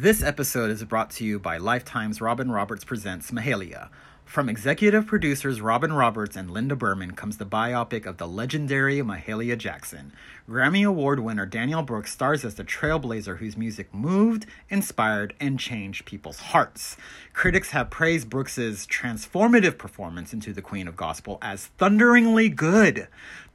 [0.00, 3.88] This episode is brought to you by Lifetime's Robin Roberts Presents Mahalia.
[4.24, 9.58] From executive producers Robin Roberts and Linda Berman comes the biopic of the legendary Mahalia
[9.58, 10.12] Jackson.
[10.48, 16.04] Grammy Award winner Danielle Brooks stars as the trailblazer whose music moved, inspired, and changed
[16.04, 16.96] people's hearts.
[17.32, 23.08] Critics have praised Brooks's transformative performance into the Queen of Gospel as thunderingly good.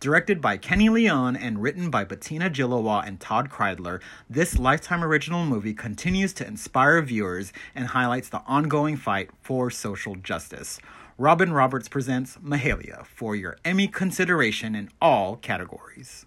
[0.04, 5.46] Directed by Kenny Leon and written by Bettina Gilois and Todd Kreidler, this Lifetime original
[5.46, 10.78] movie continues to inspire viewers and highlights the ongoing fight for social justice.
[11.18, 16.26] Robin Roberts presents Mahalia for your Emmy consideration in all categories.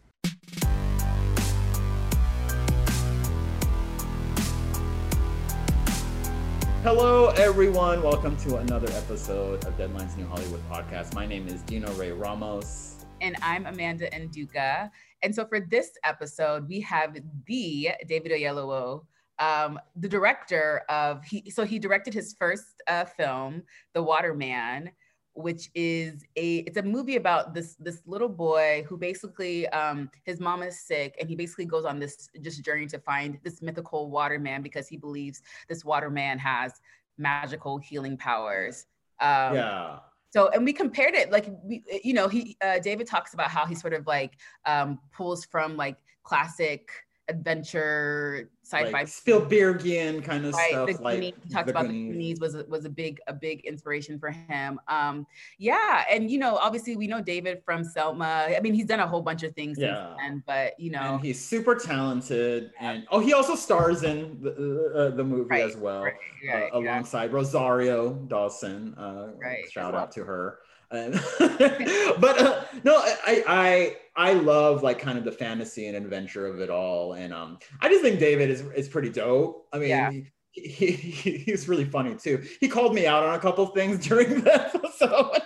[6.82, 8.02] Hello, everyone.
[8.02, 11.12] Welcome to another episode of Deadline's New Hollywood podcast.
[11.12, 14.90] My name is Dino Ray Ramos and I'm Amanda Nduka.
[15.22, 17.16] And so for this episode, we have
[17.46, 19.04] the David Oyelowo,
[19.38, 21.50] um, the director of he.
[21.50, 23.62] So he directed his first uh, film,
[23.94, 24.90] The Water Man,
[25.34, 30.40] which is a it's a movie about this this little boy who basically um, his
[30.40, 34.10] mom is sick and he basically goes on this just journey to find this mythical
[34.10, 36.72] waterman because he believes this waterman has
[37.18, 38.86] magical healing powers.
[39.20, 39.98] Um, yeah
[40.36, 43.64] so and we compared it like we you know he uh, david talks about how
[43.64, 44.34] he sort of like
[44.66, 46.90] um pulls from like classic
[47.28, 50.88] adventure sci-fi like Spielbergian kind of right, stuff.
[50.88, 52.08] The like Goonies, he talked about Goonies.
[52.08, 54.80] the Goonies was a, was a big a big inspiration for him.
[54.88, 55.24] Um,
[55.58, 58.48] yeah, and you know, obviously we know David from Selma.
[58.56, 60.14] I mean, he's done a whole bunch of things yeah.
[60.18, 62.72] Then, but you know, and he's super talented.
[62.80, 66.76] And oh, he also stars in the uh, the movie right, as well, right, uh,
[66.76, 68.94] alongside Rosario Dawson.
[68.94, 70.58] Uh, right, shout out to her.
[70.90, 76.60] but uh, no, I, I I love like kind of the fantasy and adventure of
[76.60, 79.66] it all, and um, I just think David is is pretty dope.
[79.72, 80.10] I mean, yeah.
[80.52, 82.44] he, he, he's really funny too.
[82.60, 85.42] He called me out on a couple things during the episode.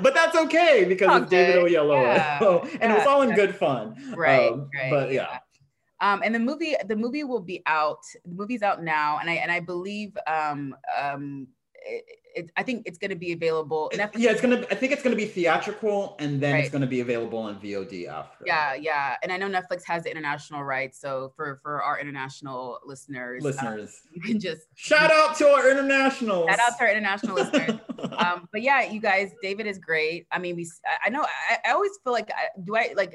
[0.00, 2.38] but that's okay because it's David Oyelowo, yeah.
[2.80, 2.94] and yeah.
[2.94, 3.96] it was all in good fun.
[4.16, 4.90] Right, um, right.
[4.90, 5.38] But yeah.
[6.00, 8.02] Um, and the movie, the movie will be out.
[8.24, 11.48] The movie's out now, and I and I believe um, um,
[12.34, 13.90] it, I think it's going to be available.
[13.94, 14.70] yeah, it's going to.
[14.70, 16.60] I think it's going to be theatrical, and then right.
[16.64, 18.44] it's going to be available on VOD after.
[18.46, 22.78] Yeah, yeah, and I know Netflix has the international rights, so for for our international
[22.84, 26.46] listeners, um, listeners, um, you can just shout out to our international.
[26.48, 27.80] Shout out to our international listeners.
[28.00, 30.26] Um, but yeah, you guys, David is great.
[30.32, 30.66] I mean, we.
[31.04, 31.22] I know.
[31.22, 32.30] I, I always feel like,
[32.64, 33.14] do I like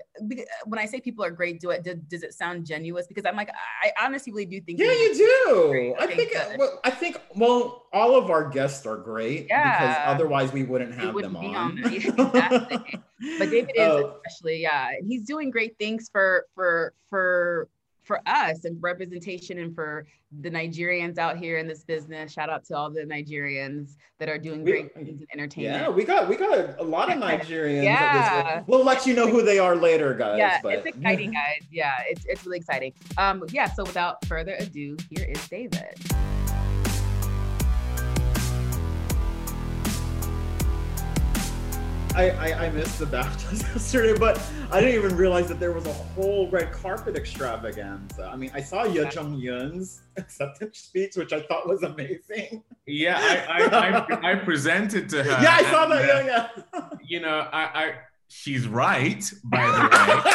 [0.65, 1.59] when I say people are great?
[1.59, 1.83] Do it?
[1.83, 3.03] Do, does it sound genuine?
[3.07, 3.49] Because I'm like,
[3.81, 4.79] I honestly really do think.
[4.79, 5.95] Yeah, you do.
[5.99, 6.33] I think.
[6.57, 7.19] Well, I think.
[7.35, 9.79] Well, all of our guests are great yeah.
[9.79, 11.83] because otherwise we wouldn't have wouldn't them on.
[11.85, 12.99] on exactly.
[13.37, 14.19] but David is oh.
[14.25, 17.69] especially, yeah, and he's doing great things for for for
[18.03, 20.05] for us and representation and for
[20.41, 22.31] the Nigerians out here in this business.
[22.31, 25.83] Shout out to all the Nigerians that are doing great things in entertainment.
[25.83, 27.83] Yeah, we got we got a lot of Nigerians.
[27.83, 30.37] yeah, we'll let you know who they are later, guys.
[30.37, 30.73] Yeah, but.
[30.73, 31.61] it's exciting, guys.
[31.71, 32.93] Yeah, it's it's really exciting.
[33.17, 33.71] Um, yeah.
[33.71, 35.99] So without further ado, here is David.
[42.15, 45.85] I, I, I missed the BAFTAs yesterday, but I didn't even realize that there was
[45.85, 48.29] a whole red carpet extravaganza.
[48.31, 52.63] I mean, I saw Yuh-jung Youn's acceptance speech, which I thought was amazing.
[52.87, 53.17] Yeah,
[53.49, 55.29] I I, I, I presented to her.
[55.41, 56.09] Yeah, I saw that.
[56.09, 56.89] Uh, yeah, yeah.
[57.03, 57.93] You know, I, I
[58.29, 60.31] she's right, by the way.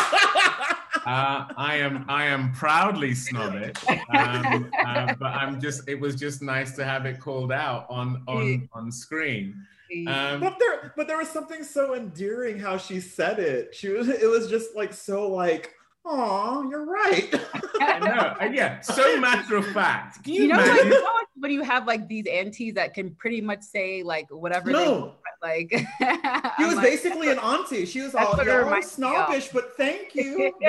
[1.07, 6.43] Uh, I am I am proudly snobbish, um, uh, but I'm just it was just
[6.43, 9.67] nice to have it called out on on on screen.
[10.07, 13.75] Um, but there, but there was something so endearing how she said it.
[13.75, 15.75] She was, it was just like so like,
[16.05, 17.35] oh, you're right.
[17.81, 18.53] I know.
[18.53, 20.25] Yeah, so matter of fact.
[20.25, 21.07] Can you, you know, like, you know
[21.41, 24.71] when you have like these aunties that can pretty much say like whatever.
[24.71, 25.15] No.
[25.15, 25.71] They, like
[26.59, 27.87] she was like, basically an auntie.
[27.87, 30.53] She was all yeah, snobbish, but thank you.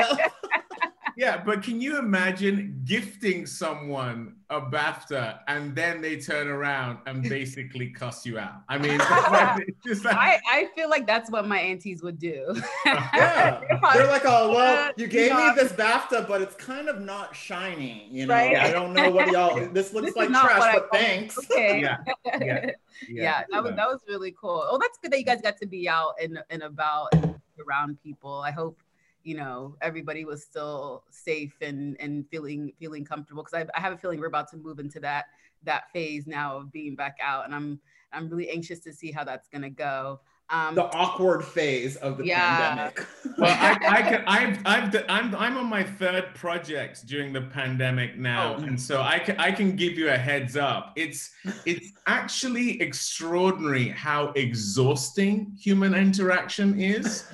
[1.22, 7.22] yeah, but can you imagine gifting someone a BAFTA and then they turn around and
[7.22, 8.64] basically cuss you out?
[8.68, 12.60] I mean, like, I, I feel like that's what my aunties would do.
[12.88, 13.62] yeah,
[13.94, 18.08] they're like, oh well, you gave me this BAFTA, but it's kind of not shiny.
[18.10, 18.58] You know, right?
[18.58, 19.68] I don't know what y'all.
[19.68, 21.38] This looks this like trash, but thanks.
[21.38, 21.82] Okay.
[21.82, 21.98] yeah.
[22.26, 22.40] yeah.
[22.42, 22.72] yeah.
[23.10, 24.64] Yeah, that was that was really cool.
[24.68, 28.02] Oh, that's good that you guys got to be out and and about and around
[28.02, 28.42] people.
[28.42, 28.80] I hope
[29.24, 33.94] you know everybody was still safe and and feeling feeling comfortable because I, I have
[33.94, 35.26] a feeling we're about to move into that
[35.64, 37.80] that phase now of being back out and i'm
[38.14, 40.20] i'm really anxious to see how that's going to go
[40.52, 42.76] Um, the awkward phase of the yeah.
[42.76, 43.08] pandemic.
[43.38, 48.18] well, I, I can, I've, I've, I'm, I'm on my third project during the pandemic
[48.18, 48.64] now, oh.
[48.64, 50.92] and so I can, I can give you a heads up.
[50.98, 51.32] It's,
[51.66, 57.26] it's actually extraordinary how exhausting human interaction is.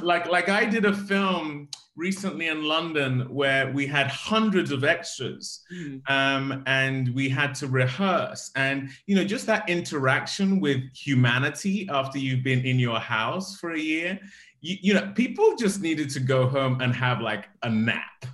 [0.00, 5.62] like, like I did a film recently in London where we had hundreds of extras
[5.72, 6.00] mm.
[6.10, 8.50] um, and we had to rehearse.
[8.56, 13.72] And, you know, just that interaction with humanity after you've been in your house for
[13.72, 14.18] a year,
[14.60, 18.24] you, you know, people just needed to go home and have like a nap.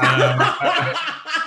[0.00, 0.40] Um,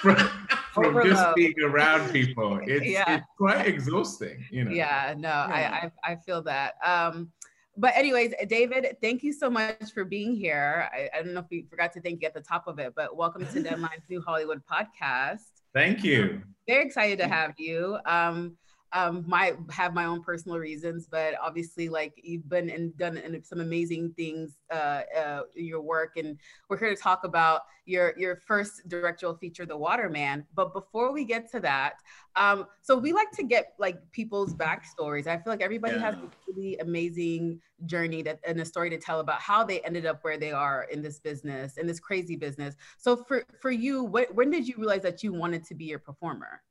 [0.75, 2.59] from, from just being around people.
[2.67, 3.17] It's, yeah.
[3.17, 4.71] it's quite exhausting, you know.
[4.71, 5.89] Yeah, no, yeah.
[6.03, 6.75] I, I, I feel that.
[6.83, 7.31] Um,
[7.77, 10.89] but anyways, David, thank you so much for being here.
[10.93, 12.93] I, I, don't know if we forgot to thank you at the top of it,
[12.95, 15.51] but welcome to Deadline's New Hollywood podcast.
[15.73, 16.23] Thank you.
[16.23, 17.97] Um, very excited to have you.
[18.05, 18.55] Um,
[18.95, 23.59] um, might have my own personal reasons, but obviously, like you've been and done some
[23.59, 26.39] amazing things uh, uh, in your work, and
[26.69, 30.45] we're here to talk about your your first directorial feature, The Water Man.
[30.55, 31.95] But before we get to that,
[32.37, 35.27] um, so we like to get like people's backstories.
[35.27, 36.11] I feel like everybody yeah.
[36.11, 40.05] has a really amazing journey that and a story to tell about how they ended
[40.05, 42.75] up where they are in this business, in this crazy business.
[42.97, 45.99] So for for you, what, when did you realize that you wanted to be a
[45.99, 46.61] performer?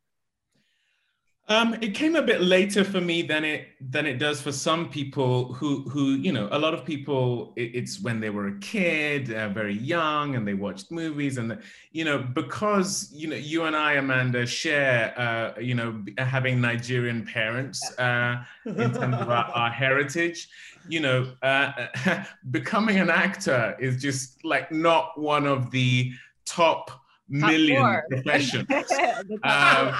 [1.46, 4.88] Um, it came a bit later for me than it than it does for some
[4.88, 8.58] people who who you know a lot of people it, it's when they were a
[8.60, 11.58] kid uh, very young and they watched movies and
[11.92, 17.26] you know because you know you and I Amanda share uh, you know having Nigerian
[17.26, 20.48] parents uh, in terms of our, our heritage
[20.88, 21.88] you know uh,
[22.52, 26.10] becoming an actor is just like not one of the
[26.46, 28.04] top, top million four.
[28.08, 28.66] professions.
[29.42, 29.94] um,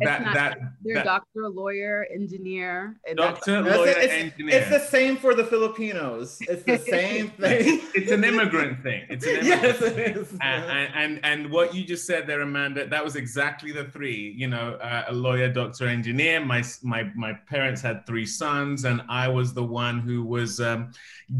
[0.00, 2.96] that not, that they're that, doctor, lawyer, engineer.
[3.14, 4.56] Doctor, lawyer, it's, engineer.
[4.56, 6.38] It's the same for the Filipinos.
[6.40, 7.80] It's the same thing.
[7.94, 9.04] it's an immigrant thing.
[9.10, 10.32] It's an immigrant yes, it is.
[10.40, 14.34] And, and, and and what you just said there, Amanda, that was exactly the three.
[14.36, 16.42] You know, uh, a lawyer, doctor, engineer.
[16.44, 20.92] My my my parents had three sons, and I was the one who was um,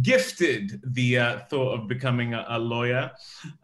[0.02, 3.10] gifted the uh, thought of becoming a, a lawyer,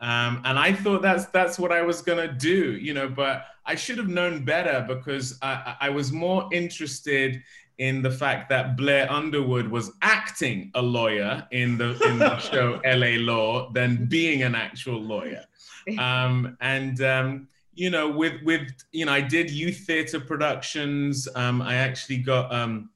[0.01, 2.73] um, and I thought that's that's what I was gonna do.
[2.79, 7.43] You know, but I should have known better because I, I was more interested
[7.77, 12.81] in the fact that Blair Underwood was acting a lawyer in the in the show
[12.85, 15.45] LA Law than being an actual lawyer.
[15.99, 21.27] Um, and um, you know, with with you know, I did youth theater productions.
[21.35, 22.91] Um, I actually got um,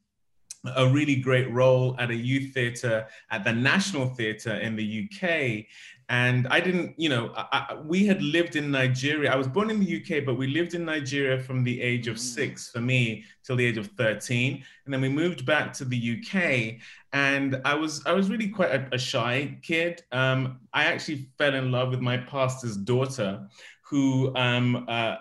[0.76, 5.64] a really great role at a youth theater at the National Theatre in the UK.
[6.12, 9.32] And I didn't, you know, I, I, we had lived in Nigeria.
[9.32, 12.16] I was born in the UK, but we lived in Nigeria from the age of
[12.16, 12.20] mm.
[12.20, 14.62] six for me till the age of 13.
[14.84, 16.82] And then we moved back to the UK.
[17.14, 20.02] And I was, I was really quite a, a shy kid.
[20.12, 23.48] Um, I actually fell in love with my pastor's daughter,
[23.80, 25.16] who um, uh,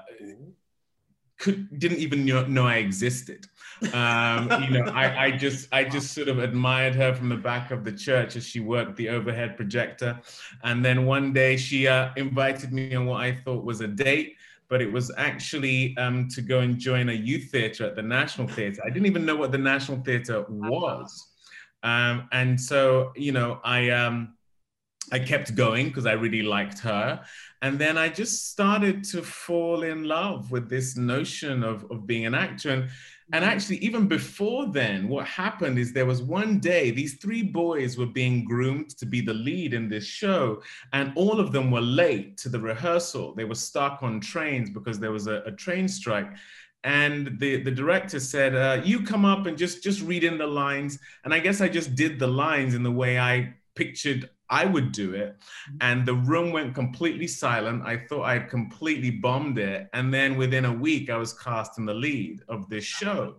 [1.42, 3.48] could, didn't even know, know I existed.
[3.94, 7.72] Um, you know, I, I just I just sort of admired her from the back
[7.72, 10.22] of the church as she worked the overhead projector,
[10.64, 14.36] and then one day she uh, invited me on what I thought was a date,
[14.70, 18.48] but it was actually um, to go and join a youth theater at the National
[18.48, 18.80] Theater.
[18.86, 21.30] I didn't even know what the National Theater was,
[21.82, 23.90] um, and so you know I.
[25.12, 27.24] I kept going because I really liked her.
[27.62, 32.25] And then I just started to fall in love with this notion of, of being
[32.25, 32.70] an actor.
[32.70, 32.89] And
[33.34, 37.98] and actually, even before then, what happened is there was one day, these three boys
[37.98, 41.82] were being groomed to be the lead in this show, and all of them were
[41.82, 43.34] late to the rehearsal.
[43.34, 46.30] They were stuck on trains because there was a, a train strike.
[46.84, 50.48] And the, the director said, uh, You come up and just, just read in the
[50.48, 51.00] lines.
[51.24, 54.91] And I guess I just did the lines in the way I pictured I would
[54.91, 55.38] do it.
[55.39, 55.77] Mm-hmm.
[55.81, 57.84] And the room went completely silent.
[57.84, 59.89] I thought I had completely bombed it.
[59.93, 63.38] And then within a week, I was cast in the lead of this show.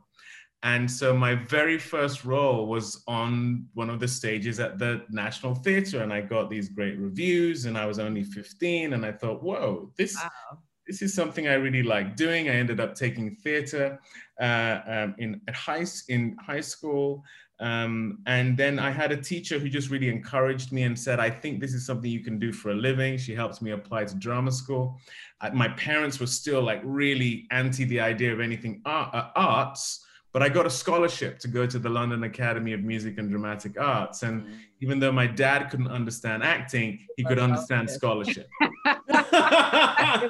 [0.65, 5.55] And so my very first role was on one of the stages at the National
[5.55, 6.03] Theatre.
[6.03, 8.93] And I got these great reviews, and I was only 15.
[8.95, 10.17] And I thought, whoa, this.
[10.17, 10.59] Wow.
[10.89, 12.49] This is something I really like doing.
[12.49, 14.01] I ended up taking theater
[14.41, 17.23] uh, um, in at high in high school,
[17.63, 21.31] um, and then I had a teacher who just really encouraged me and said, I
[21.31, 23.17] think this is something you can do for a living.
[23.17, 24.99] She helped me apply to drama school.
[25.41, 30.05] Uh, my parents were still like really anti the idea of anything art, uh, arts,
[30.33, 33.79] but I got a scholarship to go to the London Academy of Music and Dramatic
[33.79, 34.25] Arts.
[34.25, 34.55] And mm-hmm.
[34.81, 38.49] even though my dad couldn't understand acting, he could understand scholarship.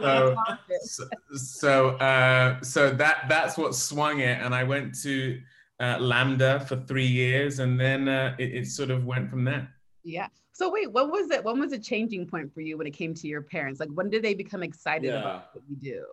[0.02, 0.36] so,
[0.82, 4.38] so, so, uh, so that that's what swung it.
[4.42, 5.40] And I went to
[5.82, 9.68] uh, LAMDA for three years, and then uh, it, it sort of went from there.
[10.04, 10.28] Yeah.
[10.52, 11.44] So wait, what was it?
[11.44, 13.80] When was a changing point for you when it came to your parents?
[13.80, 15.20] Like, when did they become excited yeah.
[15.20, 16.04] about what you do?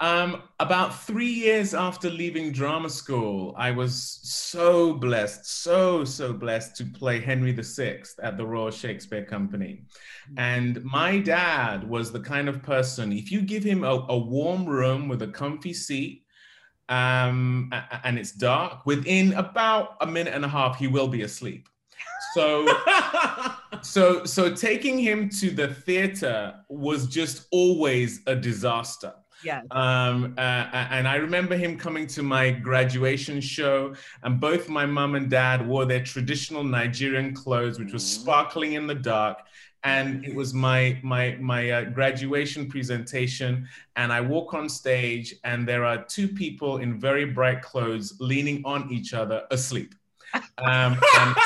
[0.00, 6.74] Um, about three years after leaving drama school, I was so blessed, so, so blessed
[6.76, 9.84] to play Henry VI at the Royal Shakespeare Company.
[10.38, 14.64] And my dad was the kind of person, if you give him a, a warm
[14.64, 16.24] room with a comfy seat,
[16.90, 17.72] um,
[18.04, 21.68] and it's dark, within about a minute and a half, he will be asleep.
[22.34, 22.66] So,
[23.82, 29.14] so, so taking him to the theater was just always a disaster.
[29.44, 29.62] Yeah.
[29.70, 35.14] Um, uh, and I remember him coming to my graduation show, and both my mom
[35.14, 38.22] and dad wore their traditional Nigerian clothes, which was mm-hmm.
[38.22, 39.38] sparkling in the dark.
[39.82, 45.66] And it was my my my uh, graduation presentation, and I walk on stage, and
[45.66, 49.94] there are two people in very bright clothes leaning on each other, asleep.
[50.58, 51.36] Um, and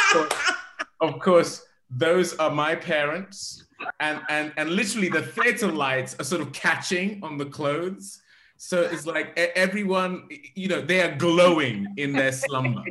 [1.00, 3.64] of course, those are my parents.
[4.00, 8.22] And, and, and literally the theater lights are sort of catching on the clothes.
[8.56, 12.84] So it's like everyone, you know, they are glowing in their slumber.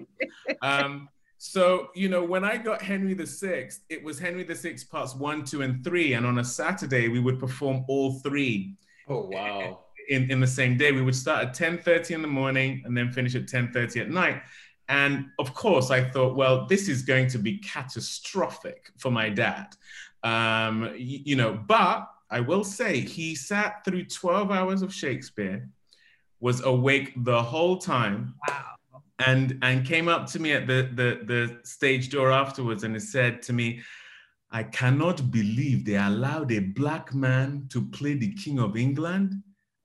[0.61, 1.09] Um,
[1.45, 5.61] so, you know, when I got Henry VI, it was Henry VI parts one, two,
[5.61, 6.13] and three.
[6.13, 8.77] And on a Saturday, we would perform all three.
[9.09, 9.81] Oh, wow.
[10.07, 10.93] In, in the same day.
[10.93, 14.41] We would start at 10.30 in the morning and then finish at 10.30 at night.
[14.87, 19.75] And of course, I thought, well, this is going to be catastrophic for my dad.
[20.23, 25.67] Um, you, you know, but I will say he sat through 12 hours of Shakespeare,
[26.39, 28.35] was awake the whole time.
[28.47, 28.72] Wow.
[29.25, 32.99] And, and came up to me at the, the, the stage door afterwards and he
[32.99, 33.81] said to me,
[34.51, 39.33] I cannot believe they allowed a black man to play the King of England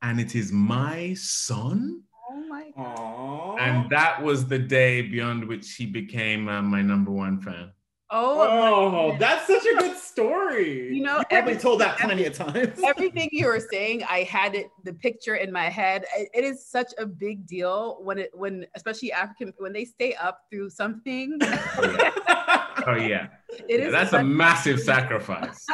[0.02, 2.02] and it is my son.
[2.30, 3.58] Oh my God.
[3.58, 7.72] And that was the day beyond which he became uh, my number one fan.
[8.10, 10.94] Oh, oh that's such a good story.
[10.94, 12.80] You know, you probably told that plenty of times.
[12.82, 16.06] everything you were saying, I had it the picture in my head.
[16.16, 20.14] It, it is such a big deal when it when especially African when they stay
[20.14, 21.38] up through something.
[22.86, 23.26] Oh, oh yeah.
[23.68, 25.66] It yeah, is that's a massive sacrifice.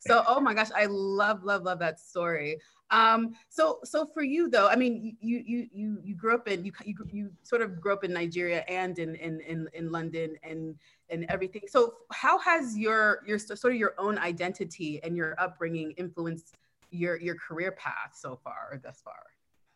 [0.00, 2.58] so oh my gosh, I love, love, love that story.
[2.90, 6.64] Um, so so for you though, I mean, you you you you grew up in
[6.64, 10.36] you you, you sort of grew up in Nigeria and in in in, in London
[10.42, 10.76] and
[11.08, 11.62] and everything.
[11.68, 16.56] So how has your your sort of your own identity and your upbringing influenced
[16.90, 19.22] your your career path so far or thus far?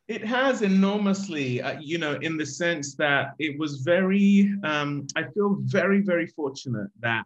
[0.07, 5.23] It has enormously, uh, you know, in the sense that it was very, um, I
[5.23, 7.25] feel very, very fortunate that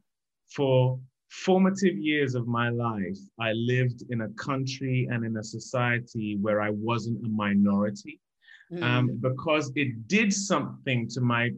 [0.49, 6.37] for formative years of my life, I lived in a country and in a society
[6.41, 8.21] where I wasn't a minority.
[8.73, 8.83] Mm.
[8.83, 11.51] Um, because it did something to my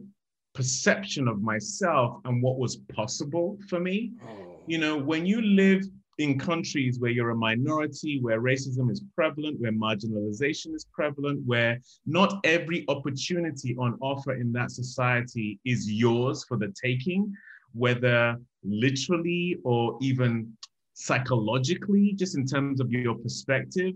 [0.53, 4.11] perception of myself and what was possible for me.
[4.25, 4.59] Oh.
[4.67, 5.83] You know, when you live
[6.17, 11.79] in countries where you're a minority, where racism is prevalent, where marginalization is prevalent, where
[12.05, 17.33] not every opportunity on offer in that society is yours for the taking,
[17.73, 20.53] whether literally or even
[20.93, 23.95] psychologically, just in terms of your perspective,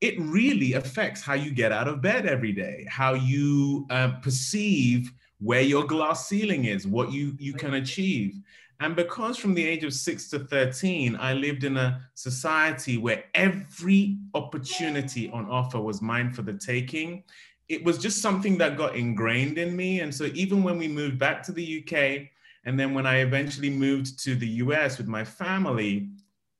[0.00, 5.12] it really affects how you get out of bed every day, how you uh, perceive
[5.38, 8.40] where your glass ceiling is, what you, you can achieve.
[8.80, 13.24] And because from the age of six to 13, I lived in a society where
[13.34, 17.22] every opportunity on offer was mine for the taking,
[17.68, 20.00] it was just something that got ingrained in me.
[20.00, 22.28] And so even when we moved back to the UK,
[22.66, 26.10] and then when I eventually moved to the US with my family,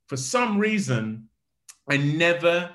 [0.07, 1.29] for some reason,
[1.91, 2.71] I never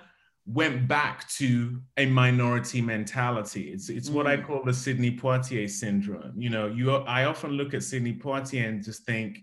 [0.46, 3.72] went back to a minority mentality.
[3.72, 4.14] It's it's mm.
[4.14, 4.46] what I mm.
[4.46, 6.34] call the Sidney Poitier syndrome.
[6.36, 9.40] You know, you I often look at Sidney Poitier and just think,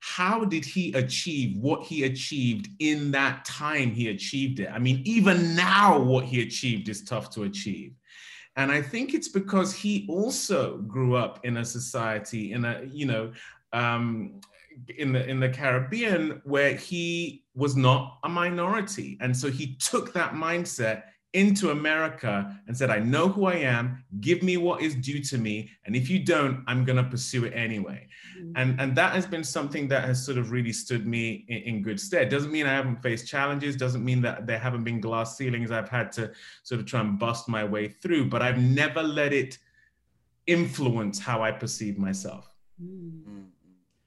[0.00, 4.70] how did he achieve what he achieved in that time he achieved it?
[4.72, 7.92] I mean, even now, what he achieved is tough to achieve.
[8.56, 13.06] And I think it's because he also grew up in a society, in a, you
[13.06, 13.32] know,
[13.72, 14.40] um,
[14.98, 19.18] in the in the Caribbean where he was not a minority.
[19.20, 24.04] And so he took that mindset into America and said, I know who I am,
[24.20, 25.70] give me what is due to me.
[25.86, 28.06] And if you don't, I'm going to pursue it anyway.
[28.38, 28.52] Mm-hmm.
[28.56, 31.82] And, and that has been something that has sort of really stood me in, in,
[31.82, 32.28] good stead.
[32.28, 35.88] Doesn't mean I haven't faced challenges, doesn't mean that there haven't been glass ceilings I've
[35.88, 36.32] had to
[36.64, 39.56] sort of try and bust my way through, but I've never let it
[40.46, 42.54] influence how I perceive myself.
[42.82, 43.44] Mm-hmm.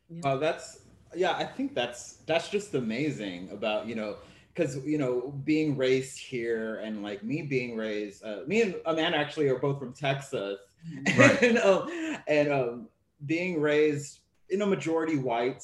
[0.10, 0.36] Yeah.
[0.36, 0.82] that's,
[1.16, 4.18] yeah, I think that's, that's just amazing about, you know,
[4.56, 9.18] because you know being raised here and like me being raised uh, me and amanda
[9.18, 10.58] actually are both from texas
[11.18, 11.42] right.
[11.44, 11.90] and, um,
[12.28, 12.88] and um,
[13.26, 14.20] being raised
[14.50, 15.64] in a majority white,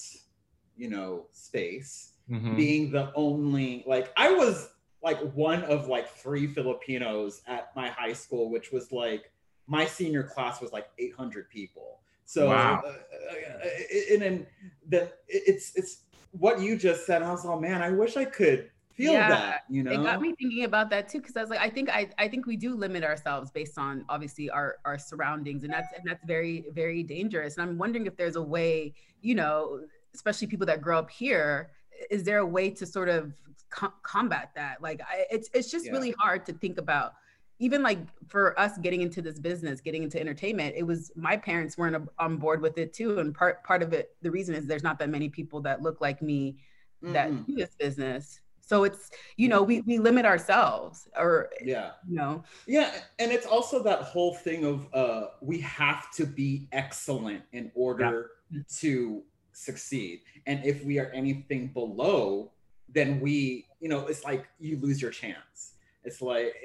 [0.75, 2.55] you know, space, mm-hmm.
[2.55, 4.69] being the only like I was
[5.03, 9.31] like one of like three Filipinos at my high school, which was like
[9.67, 12.00] my senior class was like 800 people.
[12.25, 12.81] So, wow.
[12.86, 14.48] uh, uh, and then
[14.88, 17.21] the, it's it's what you just said.
[17.21, 19.63] I was like, oh man, I wish I could feel yeah, that.
[19.69, 21.89] You know, it got me thinking about that too because I was like, I think
[21.89, 25.88] I I think we do limit ourselves based on obviously our our surroundings, and that's
[25.98, 27.57] and that's very very dangerous.
[27.57, 29.81] And I'm wondering if there's a way, you know,
[30.13, 31.71] especially people that grow up here,
[32.10, 33.33] is there a way to sort of
[33.69, 34.81] co- combat that?
[34.81, 35.91] Like, I, it's it's just yeah.
[35.91, 37.13] really hard to think about
[37.62, 41.77] even like for us getting into this business, getting into entertainment, it was my parents
[41.77, 43.19] weren't on board with it too.
[43.19, 46.01] And part part of it, the reason is there's not that many people that look
[46.01, 46.57] like me
[47.03, 47.43] that mm-hmm.
[47.43, 48.41] do this business.
[48.71, 53.45] So it's you know we we limit ourselves or yeah you know yeah and it's
[53.45, 58.61] also that whole thing of uh we have to be excellent in order yeah.
[58.79, 62.49] to succeed and if we are anything below
[62.87, 65.73] then we you know it's like you lose your chance
[66.03, 66.55] it's like,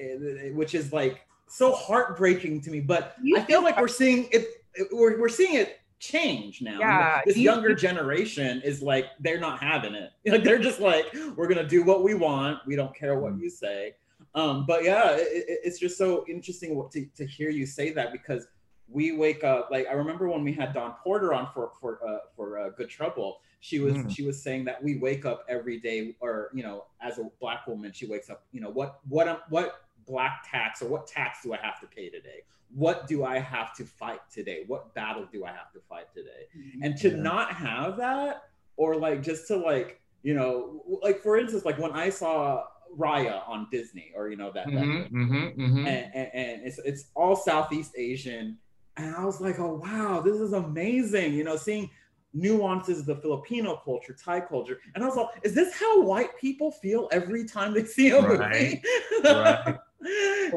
[0.52, 2.80] which is like so heartbreaking to me.
[2.80, 4.48] But you I feel like we're seeing it.
[4.92, 6.78] We're, we're seeing it change now.
[6.78, 10.10] Yeah, this younger generation is like they're not having it.
[10.26, 12.58] Like they're just like we're gonna do what we want.
[12.66, 13.94] We don't care what you say.
[14.34, 18.46] Um, but yeah, it, it's just so interesting to, to hear you say that because
[18.88, 22.18] we wake up like I remember when we had Don Porter on for for uh,
[22.36, 24.14] for uh, Good Trouble she was mm.
[24.14, 27.66] she was saying that we wake up every day or you know as a black
[27.66, 31.52] woman she wakes up you know what what what black tax or what tax do
[31.52, 32.42] i have to pay today
[32.74, 36.46] what do i have to fight today what battle do i have to fight today
[36.56, 36.82] mm-hmm.
[36.82, 37.16] and to yeah.
[37.16, 41.92] not have that or like just to like you know like for instance like when
[41.92, 42.64] i saw
[42.98, 45.86] raya on disney or you know that, mm-hmm, that mm-hmm, mm-hmm.
[45.86, 48.56] and, and, and it's, it's all southeast asian
[48.96, 51.90] and i was like oh wow this is amazing you know seeing
[52.36, 54.78] nuances of the Filipino culture, Thai culture.
[54.94, 58.20] And I was like, is this how white people feel every time they see a
[58.20, 58.52] right.
[58.52, 58.82] movie?
[59.24, 59.78] right.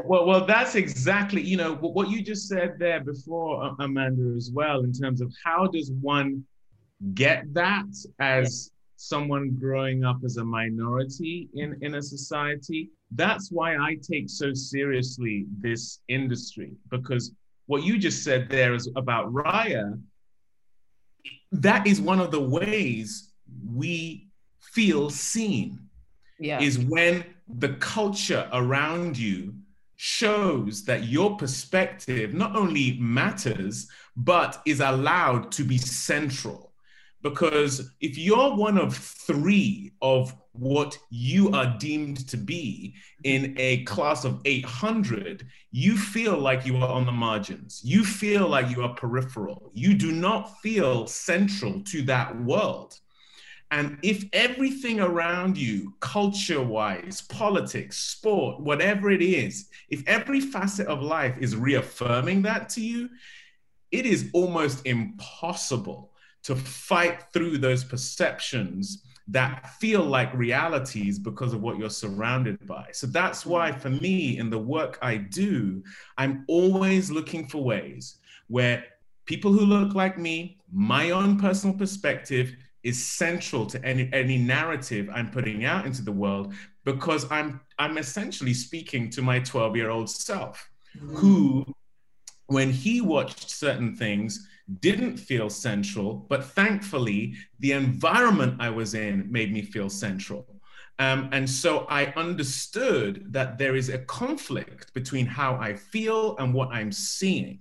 [0.06, 4.82] Well, well, that's exactly, you know, what you just said there before, Amanda, as well,
[4.82, 6.46] in terms of how does one
[7.14, 7.88] get that
[8.20, 12.90] as someone growing up as a minority in, in a society?
[13.12, 17.34] That's why I take so seriously this industry, because
[17.66, 20.00] what you just said there is about Raya
[21.52, 23.32] that is one of the ways
[23.74, 24.28] we
[24.62, 25.80] feel seen
[26.40, 26.62] yeah.
[26.62, 27.24] is when
[27.58, 29.56] the culture around you
[29.96, 36.70] shows that your perspective not only matters but is allowed to be central
[37.22, 43.84] because if you're one of three of what you are deemed to be in a
[43.84, 47.82] class of 800, you feel like you are on the margins.
[47.84, 49.72] You feel like you are peripheral.
[49.74, 52.98] You do not feel central to that world.
[53.72, 60.88] And if everything around you, culture wise, politics, sport, whatever it is, if every facet
[60.88, 63.10] of life is reaffirming that to you,
[63.92, 66.12] it is almost impossible
[66.44, 72.88] to fight through those perceptions that feel like realities because of what you're surrounded by.
[72.92, 75.84] So that's why, for me, in the work I do,
[76.18, 78.16] I'm always looking for ways
[78.48, 78.84] where
[79.26, 85.10] people who look like me, my own personal perspective, is central to any any narrative
[85.14, 86.54] I'm putting out into the world
[86.86, 91.16] because I'm I'm essentially speaking to my 12 year old self, mm-hmm.
[91.16, 91.66] who,
[92.48, 94.48] when he watched certain things,
[94.82, 100.46] didn't feel central, but thankfully, the environment I was in made me feel central.
[101.00, 106.54] Um, and so I understood that there is a conflict between how I feel and
[106.54, 107.60] what I'm seeing.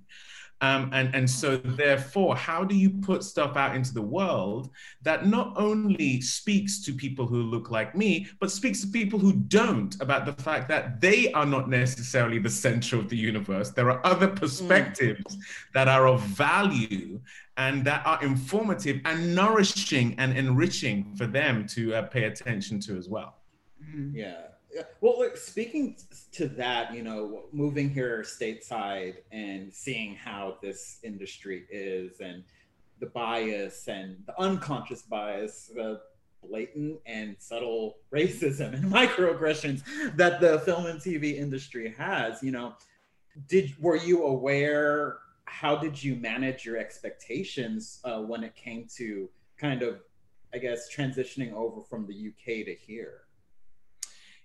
[0.61, 4.71] Um, and, and so, therefore, how do you put stuff out into the world
[5.03, 9.33] that not only speaks to people who look like me, but speaks to people who
[9.33, 13.71] don't about the fact that they are not necessarily the center of the universe?
[13.71, 15.41] There are other perspectives mm.
[15.75, 17.21] that are of value
[17.57, 22.97] and that are informative and nourishing and enriching for them to uh, pay attention to
[22.97, 23.37] as well.
[23.83, 24.17] Mm-hmm.
[24.17, 24.48] Yeah.
[25.01, 25.97] Well, look, speaking
[26.33, 32.45] to that, you know, moving here stateside and seeing how this industry is and
[33.01, 36.01] the bias and the unconscious bias, the
[36.43, 39.83] blatant and subtle racism and microaggressions
[40.17, 42.75] that the film and TV industry has, you know,
[43.49, 45.19] did were you aware?
[45.45, 50.01] How did you manage your expectations uh, when it came to kind of,
[50.53, 53.23] I guess, transitioning over from the UK to here?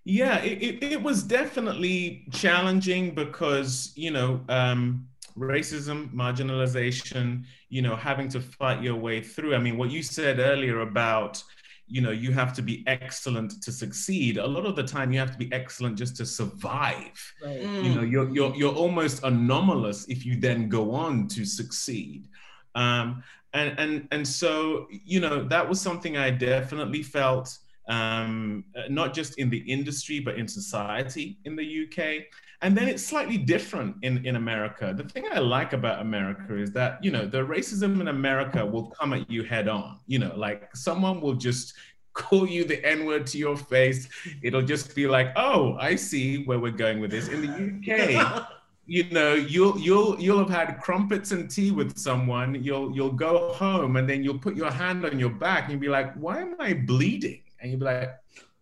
[0.06, 7.96] Yeah, it, it, it, was definitely challenging because, you know, um, racism, marginalization, you know,
[7.96, 9.56] having to fight your way through.
[9.56, 11.42] I mean, what you said earlier about,
[11.88, 14.38] you know, you have to be excellent to succeed.
[14.38, 17.34] A lot of the time, you have to be excellent just to survive.
[17.42, 17.62] Right.
[17.62, 22.28] You know, you're you're you're almost anomalous if you then go on to succeed.
[22.76, 27.58] Um, and and and so you know that was something I definitely felt
[27.90, 32.26] um, not just in the industry but in society in the UK.
[32.62, 34.94] And then it's slightly different in, in America.
[34.96, 38.86] The thing I like about America is that, you know, the racism in America will
[38.92, 40.00] come at you head on.
[40.08, 41.74] You know, like someone will just
[42.14, 44.08] call you the N word to your face.
[44.42, 47.28] It'll just be like, oh, I see where we're going with this.
[47.28, 48.48] In the UK,
[48.86, 52.64] you know, you'll you'll you'll have had crumpets and tea with someone.
[52.64, 55.82] You'll you'll go home and then you'll put your hand on your back and you'll
[55.82, 57.43] be like, why am I bleeding?
[57.64, 58.12] And you'd be like,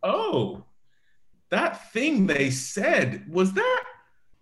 [0.03, 0.63] oh,
[1.49, 3.83] that thing they said was that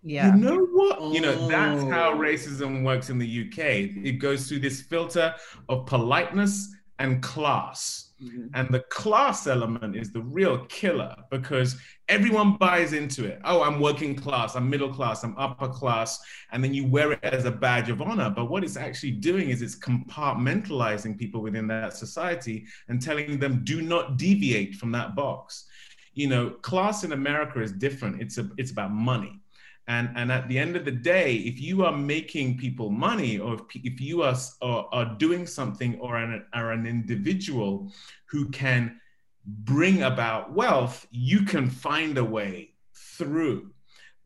[0.02, 0.34] Yeah.
[0.34, 1.12] you know what?
[1.14, 2.18] You know, that's how Oh.
[2.18, 3.90] racism works in the UK.
[4.04, 5.34] It goes through this filter
[5.68, 8.12] of politeness and class.
[8.22, 8.50] Mhm.
[8.54, 13.40] And the class element is the real killer because everyone buys into it.
[13.44, 16.18] Oh, I'm working class, I'm middle class, I'm upper class.
[16.50, 18.28] And then you wear it as a badge of honor.
[18.28, 23.62] But what it's actually doing is it's compartmentalizing people within that society and telling them,
[23.64, 25.66] do not deviate from that box.
[26.14, 28.20] You know, class in America is different.
[28.20, 29.40] It's a, it's about money.
[29.86, 33.54] And, and at the end of the day, if you are making people money or
[33.54, 37.92] if, if you are, are, are doing something or an, are an individual
[38.26, 39.00] who can
[39.44, 43.70] bring about wealth, you can find a way through.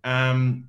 [0.02, 0.68] Um,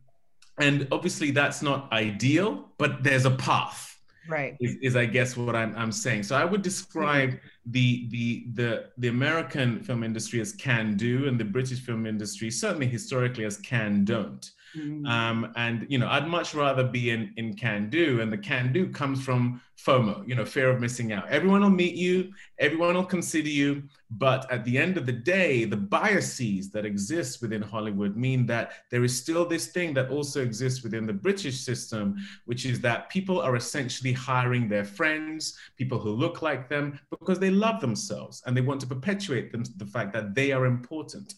[0.59, 3.95] and obviously, that's not ideal, but there's a path
[4.27, 4.55] Right.
[4.59, 6.23] is, is I guess what I'm, I'm saying.
[6.23, 11.39] So I would describe the, the the the American film industry as can do, and
[11.39, 14.49] the British film industry certainly historically as can don't.
[14.75, 18.73] Um, and you know, I'd much rather be in in can do, and the can
[18.73, 21.27] do comes from FOMO, you know, fear of missing out.
[21.29, 25.65] Everyone will meet you, everyone will consider you, but at the end of the day,
[25.65, 30.41] the biases that exist within Hollywood mean that there is still this thing that also
[30.41, 35.99] exists within the British system, which is that people are essentially hiring their friends, people
[35.99, 39.85] who look like them, because they love themselves and they want to perpetuate them, the
[39.85, 41.33] fact that they are important.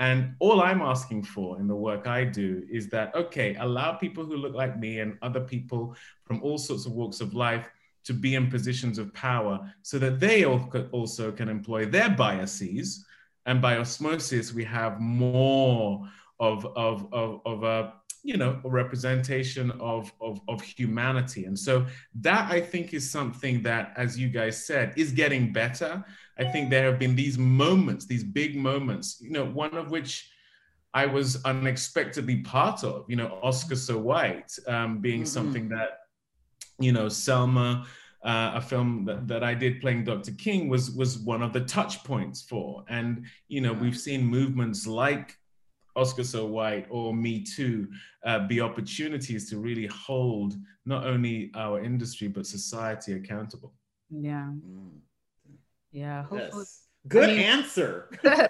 [0.00, 4.24] And all I'm asking for in the work I do is that, okay, allow people
[4.24, 7.70] who look like me and other people from all sorts of walks of life
[8.04, 13.04] to be in positions of power so that they also can employ their biases.
[13.44, 16.08] And by osmosis, we have more
[16.40, 21.44] of, of, of, of a, you know, a representation of, of, of humanity.
[21.44, 21.84] And so
[22.14, 26.02] that I think is something that, as you guys said, is getting better.
[26.40, 30.12] I think there have been these moments, these big moments, you know, one of which
[30.94, 35.26] I was unexpectedly part of, you know, Oscar So White um, being Mhm.
[35.36, 35.90] something that,
[36.78, 37.86] you know, Selma,
[38.24, 40.32] uh, a film that, that I did playing Dr.
[40.32, 42.84] King was was one of the touch points for.
[42.88, 45.36] And, you know, we've seen movements like
[45.94, 47.88] Oscar So White or Me Too
[48.24, 50.54] uh, be opportunities to really hold
[50.86, 53.74] not only our industry, but society accountable.
[54.10, 54.50] Yeah.
[54.66, 55.00] Mm.
[55.92, 56.22] Yeah.
[56.22, 56.64] Hopefully.
[56.64, 56.86] Yes.
[57.08, 58.10] Good mean- answer.
[58.24, 58.48] I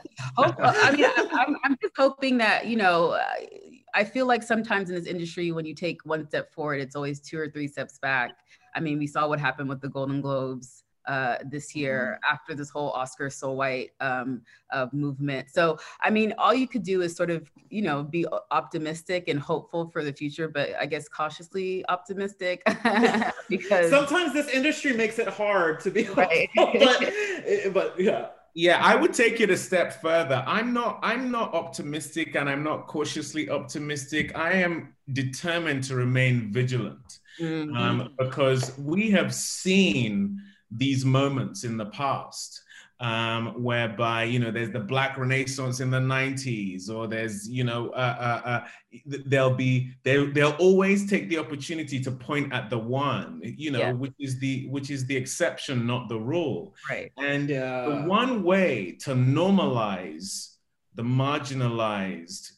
[0.92, 3.46] mean, I, I'm, I'm just hoping that, you know, I,
[3.94, 7.20] I feel like sometimes in this industry, when you take one step forward, it's always
[7.20, 8.32] two or three steps back.
[8.74, 12.70] I mean, we saw what happened with the Golden Globes uh, this year after this
[12.70, 15.50] whole Oscar so white um, uh, movement.
[15.50, 19.38] So, I mean, all you could do is sort of, you know, be optimistic and
[19.38, 22.62] hopeful for the future, but I guess cautiously optimistic
[23.48, 23.90] because.
[23.90, 26.48] Sometimes this industry makes it hard to be Right.
[26.56, 28.28] hopeful, but, but yeah.
[28.52, 30.42] Yeah, I would take it a step further.
[30.44, 34.36] I'm not I'm not optimistic and I'm not cautiously optimistic.
[34.36, 37.20] I am determined to remain vigilant.
[37.40, 37.74] Mhm.
[37.78, 42.62] um, because we have seen these moments in the past
[43.00, 47.88] um, whereby you know there's the black renaissance in the 90s or there's you know
[47.90, 48.64] uh, uh, uh,
[49.10, 53.70] th- there'll be they, they'll always take the opportunity to point at the one you
[53.70, 53.92] know Yeah.
[53.92, 57.10] which is the which is the exception not the rule right.
[57.16, 57.86] and Yeah.
[57.88, 60.56] the one way to normalize
[60.94, 62.50] the marginalized,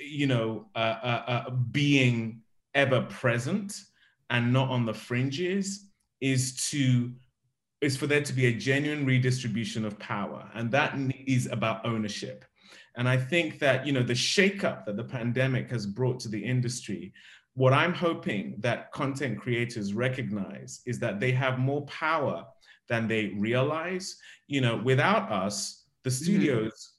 [0.00, 2.40] you know, uh, uh, uh, being
[2.74, 3.78] ever present
[4.30, 5.89] and not on the fringes
[6.20, 7.12] is to
[7.80, 10.94] is for there to be a genuine redistribution of power, and that
[11.26, 12.44] is about ownership.
[12.96, 16.44] And I think that you know the shakeup that the pandemic has brought to the
[16.44, 17.12] industry.
[17.54, 22.46] What I'm hoping that content creators recognize is that they have more power
[22.88, 24.16] than they realize.
[24.46, 26.24] You know, without us, the mm-hmm.
[26.24, 26.92] studios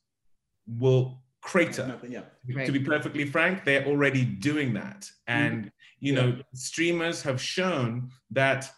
[0.67, 1.87] will crater.
[1.87, 2.65] Nothing, yeah.
[2.65, 5.01] To be perfectly frank, they're already doing that.
[5.01, 5.43] Mm-hmm.
[5.43, 8.69] And You know, streamers have shown that,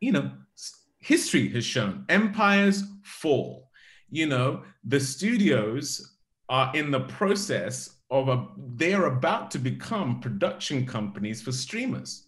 [0.00, 0.30] you know,
[0.98, 3.70] history has shown empires fall.
[4.10, 6.16] You know, the studios
[6.48, 12.26] are in the process of a, they are about to become production companies for streamers.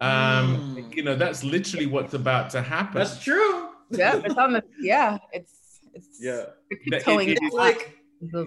[0.00, 0.96] Um, mm.
[0.96, 2.98] You know, that's literally what's about to happen.
[2.98, 3.68] That's true.
[3.90, 6.44] Yeah, it's on the yeah, it's it's yeah.
[6.70, 7.96] It's, it, it, it's like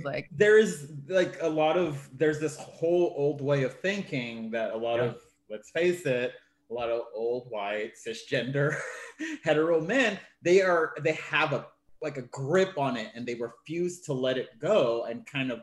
[0.03, 4.71] like there is like a lot of there's this whole old way of thinking that
[4.71, 5.05] a lot yeah.
[5.05, 5.17] of
[5.49, 6.33] let's face it
[6.73, 8.75] a lot of old white cisgender
[9.43, 11.65] hetero men they are they have a
[12.01, 15.61] like a grip on it and they refuse to let it go and kind of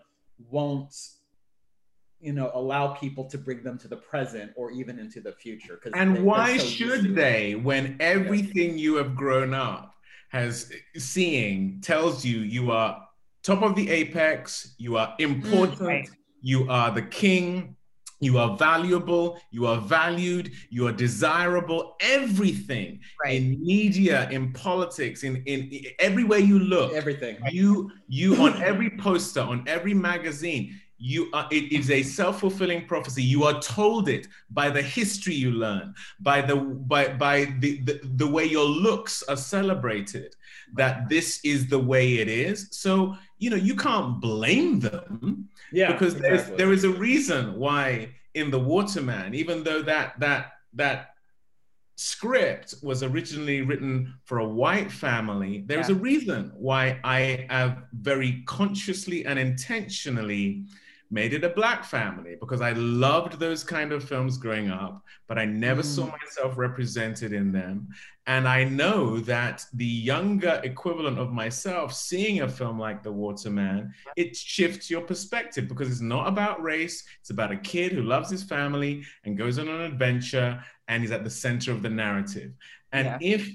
[0.51, 0.95] won't
[2.21, 5.79] you know allow people to bring them to the present or even into the future
[5.83, 8.85] because and they, why so should they when everything yeah.
[8.85, 9.95] you have grown up
[10.31, 13.03] has seeing tells you you are
[13.43, 17.77] top of the apex, you are important, mm, you are the king,
[18.21, 23.37] you are valuable, you are valued, you are desirable, everything right.
[23.37, 26.93] in media, in politics, in, in everywhere you look.
[26.93, 27.39] Everything.
[27.51, 33.23] You you on every poster, on every magazine, you are it is a self-fulfilling prophecy
[33.23, 38.01] you are told it by the history you learn by the by by the, the,
[38.17, 40.37] the way your looks are celebrated
[40.75, 45.93] that this is the way it is so you know you can't blame them yeah
[45.93, 46.57] because exactly.
[46.57, 51.15] there is a reason why in the Water Man even though that that that
[51.97, 55.95] script was originally written for a white family there's yeah.
[55.95, 60.65] a reason why i have very consciously and intentionally
[61.11, 65.39] made it a black family because I loved those kind of films growing up, but
[65.39, 65.85] I never mm.
[65.85, 67.89] saw myself represented in them.
[68.27, 73.51] And I know that the younger equivalent of myself seeing a film like The Water
[73.51, 78.03] Man, it shifts your perspective because it's not about race, it's about a kid who
[78.03, 81.91] loves his family and goes on an adventure and is at the center of the
[81.91, 82.53] narrative.
[82.93, 83.19] And yeah.
[83.21, 83.51] if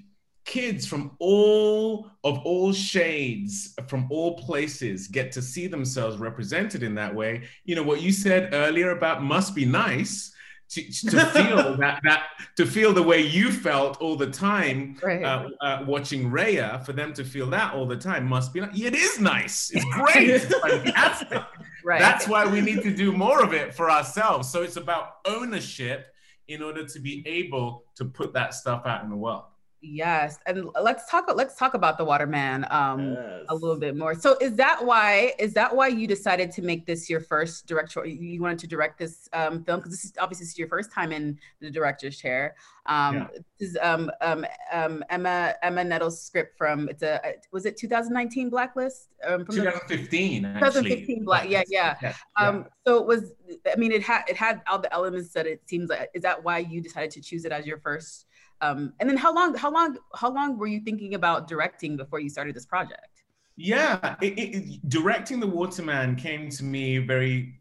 [0.46, 6.96] kids from all of all shades from all places get to see themselves represented in
[6.96, 7.44] that way.
[7.66, 10.32] You know what you said earlier about must be nice
[10.70, 12.28] to, to feel that that
[12.58, 15.24] to feel the way you felt all the time right.
[15.24, 18.96] uh, uh, watching Raya for them to feel that all the time must be it
[18.96, 19.72] is nice.
[19.74, 20.30] It's great.
[20.30, 21.42] It's fantastic.
[21.84, 22.00] Right.
[22.00, 24.50] that's why we need to do more of it for ourselves.
[24.52, 26.08] So it's about ownership
[26.48, 29.46] in order to be able to put that stuff out in the world
[29.88, 31.32] Yes, and let's talk.
[31.34, 33.46] Let's talk about the Water Man um, yes.
[33.50, 34.16] a little bit more.
[34.16, 35.34] So, is that why?
[35.38, 38.04] Is that why you decided to make this your first director?
[38.06, 40.92] You wanted to direct this um, film because this is obviously this is your first
[40.92, 42.56] time in the director's chair.
[42.88, 43.28] Um, yeah.
[43.60, 47.22] This is um, um, um, Emma Emma Needell's script from it's a
[47.52, 49.10] was it 2019 Blacklist?
[49.24, 50.42] Um, from 2015.
[50.42, 51.48] The, 2015 Black.
[51.48, 51.96] Yeah, yeah.
[52.02, 52.64] yeah, um, yeah.
[52.88, 53.34] So it was.
[53.72, 56.10] I mean, it had it had all the elements that it seems like.
[56.16, 58.26] Is that why you decided to choose it as your first?
[58.62, 62.20] Um, and then how long, how long, how long were you thinking about directing before
[62.20, 63.24] you started this project?
[63.58, 67.60] Yeah, it, it, directing the Water Man came to me very,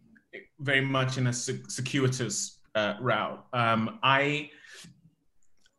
[0.59, 3.45] very much in a circuitous uh, route.
[3.53, 4.51] Um, I,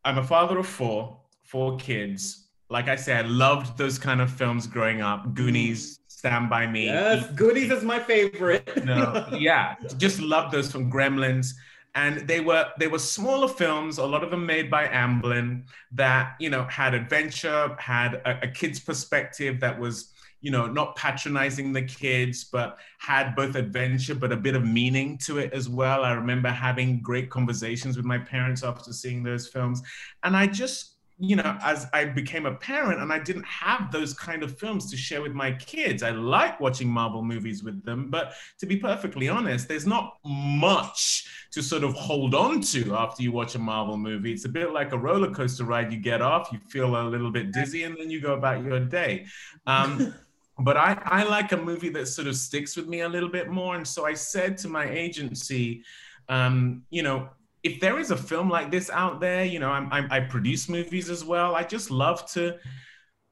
[0.06, 2.48] I'm a father of four, four kids.
[2.70, 5.34] Like I said, I loved those kind of films growing up.
[5.34, 6.86] Goonies, Stand by Me.
[6.86, 8.86] Yes, Goonies is my favorite.
[8.86, 11.54] no, yeah, just love those from Gremlins
[11.96, 16.36] and they were they were smaller films a lot of them made by amblin that
[16.40, 20.12] you know had adventure had a, a, kid's perspective that was
[20.46, 25.18] you know not patronizing the kids but had both adventure but a bit of meaning
[25.18, 26.04] to it as well.
[26.04, 29.82] I remember having great conversations with my parents after seeing those films.
[30.24, 34.14] And i just you know, as I became a parent and I didn't have those
[34.14, 36.04] kind of films to share with my kids.
[36.04, 41.48] I like watching Marvel movies with them, but to be perfectly honest, there's not much
[41.52, 44.34] to sort of hold on to after you watch a Marvel movie.
[44.34, 45.94] It's a bit like a roller coaster ride.
[45.94, 48.82] You get off, you feel a little bit dizzy, and then you go about your
[48.82, 49.26] day.
[49.66, 50.14] Um,
[50.60, 53.50] but I, I like a movie that sort of sticks with me a little bit
[53.50, 53.76] more.
[53.76, 55.84] And so I said to my agency,
[56.28, 57.30] um, you know,
[57.66, 60.70] if there is a film like this out there, you know, I'm, I'm, i produce
[60.70, 61.56] movies as well.
[61.56, 62.58] I just love to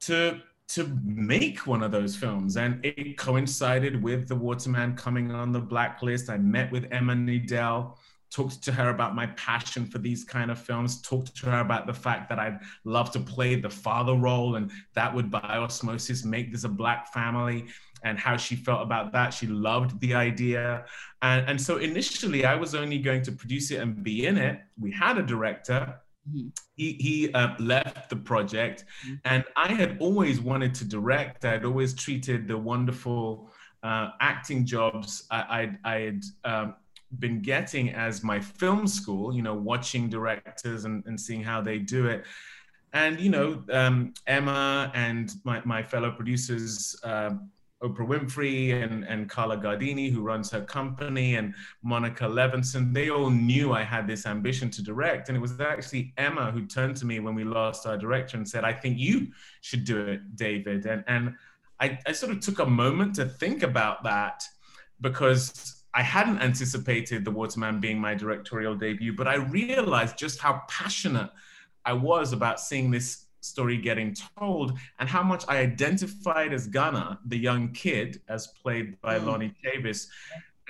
[0.01, 5.31] to to make one of those films, and it coincided with The Water Man coming
[5.31, 6.31] on the blacklist.
[6.31, 7.95] I met with Emma Needell,
[8.31, 11.85] talked to her about my passion for these kind of films, talked to her about
[11.85, 16.25] the fact that I'd love to play the father role, and that would by osmosis
[16.25, 17.65] make this a black family
[18.03, 19.33] and how she felt about that.
[19.33, 20.85] She loved the idea.
[21.21, 24.59] And, and so initially, I was only going to produce it and be in it.
[24.79, 25.99] We had a director.
[26.29, 26.49] Mm-hmm.
[26.75, 29.15] He, he uh, left the project, mm-hmm.
[29.25, 31.43] and I had always wanted to direct.
[31.43, 33.51] I'd always treated the wonderful
[33.83, 35.37] uh, acting jobs I,
[35.83, 36.75] I, I had um,
[37.19, 41.77] been getting as my film school, you know, watching directors and, and seeing how they
[41.77, 42.23] do it.
[42.93, 47.31] And, you know, um, Emma and my, my fellow producers, uh,
[47.83, 53.29] Oprah Winfrey and, and Carla Gardini, who runs her company, and Monica Levinson, they all
[53.29, 55.27] knew I had this ambition to direct.
[55.27, 58.47] And it was actually Emma who turned to me when we lost our director and
[58.47, 59.27] said, I think you
[59.61, 60.85] should do it, David.
[60.85, 61.35] And, and
[61.79, 64.43] I, I sort of took a moment to think about that
[65.01, 70.39] because I hadn't anticipated The Water Man being my directorial debut, but I realized just
[70.39, 71.29] how passionate
[71.85, 77.17] I was about seeing this story getting told and how much I identified as Gunner,
[77.25, 79.25] the young kid, as played by mm.
[79.25, 80.07] Lonnie Chavis,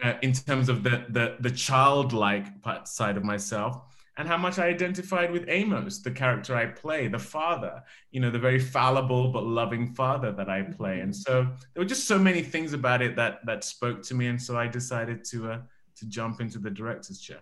[0.04, 2.48] uh, in terms of the, the, the childlike
[2.86, 3.82] side of myself
[4.18, 8.30] and how much I identified with Amos, the character I play, the father, you know,
[8.30, 11.00] the very fallible but loving father that I play.
[11.00, 14.28] And so there were just so many things about it that that spoke to me,
[14.28, 15.60] and so I decided to uh,
[15.96, 17.42] to jump into the director's chair.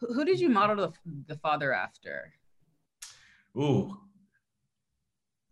[0.00, 0.92] Who did you model the,
[1.26, 2.34] the father after?
[3.56, 3.98] Ooh,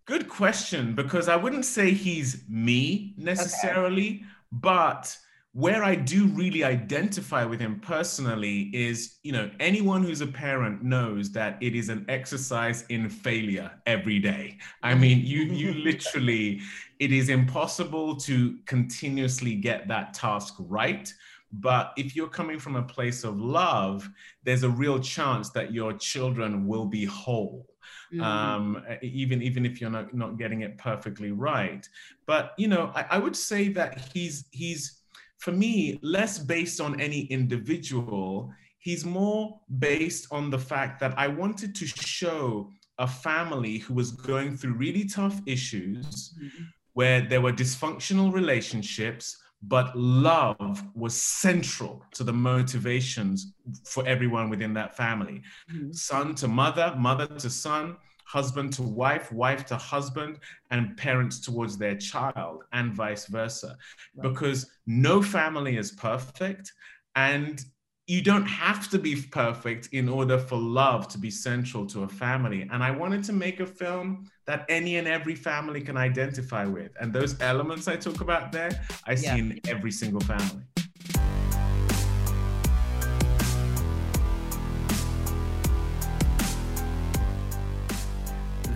[0.06, 4.24] good question because I wouldn't say he's me necessarily, okay.
[4.52, 5.16] but
[5.56, 10.82] where I do really identify with him personally is, you know, anyone who's a parent
[10.82, 14.58] knows that it is an exercise in failure every day.
[14.82, 16.60] I mean, you you literally,
[16.98, 21.10] it is impossible to continuously get that task right.
[21.52, 24.06] But if you're coming from a place of love,
[24.44, 27.66] there's a real chance that your children will be whole.
[28.12, 28.22] Mm-hmm.
[28.22, 31.88] Um, even even if you're not not getting it perfectly right.
[32.26, 35.02] But you know, I, I would say that he's he's
[35.38, 38.52] for me, less based on any individual.
[38.78, 44.12] He's more based on the fact that I wanted to show a family who was
[44.12, 46.64] going through really tough issues mm-hmm.
[46.94, 49.36] where there were dysfunctional relationships,
[49.68, 55.90] but love was central to the motivations for everyone within that family mm-hmm.
[55.92, 60.38] son to mother, mother to son, husband to wife, wife to husband,
[60.70, 63.76] and parents towards their child, and vice versa.
[64.16, 64.28] Right.
[64.28, 66.72] Because no family is perfect.
[67.14, 67.64] And
[68.08, 72.08] you don't have to be perfect in order for love to be central to a
[72.08, 72.62] family.
[72.70, 76.92] And I wanted to make a film that any and every family can identify with.
[77.00, 78.70] And those elements I talk about there,
[79.06, 79.34] I yeah.
[79.34, 80.62] see in every single family.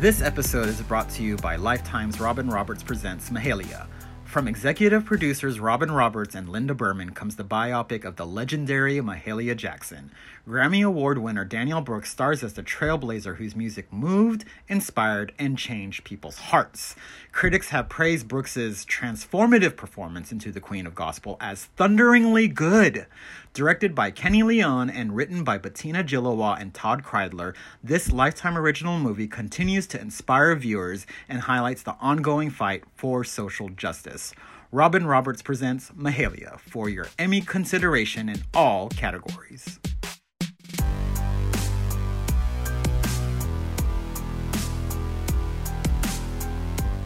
[0.00, 3.86] This episode is brought to you by Lifetime's Robin Roberts Presents Mahalia.
[4.30, 9.56] From executive producers Robin Roberts and Linda Berman comes the biopic of the legendary Mahalia
[9.56, 10.12] Jackson.
[10.50, 16.02] Grammy Award winner Danielle Brooks stars as the trailblazer whose music moved, inspired, and changed
[16.02, 16.96] people's hearts.
[17.30, 23.06] Critics have praised Brooks's transformative performance into the Queen of Gospel as thunderingly good.
[23.54, 28.98] Directed by Kenny Leon and written by Bettina Gilois and Todd Kreidler, this Lifetime original
[28.98, 34.34] movie continues to inspire viewers and highlights the ongoing fight for social justice.
[34.72, 39.78] Robin Roberts presents Mahalia for your Emmy consideration in all categories.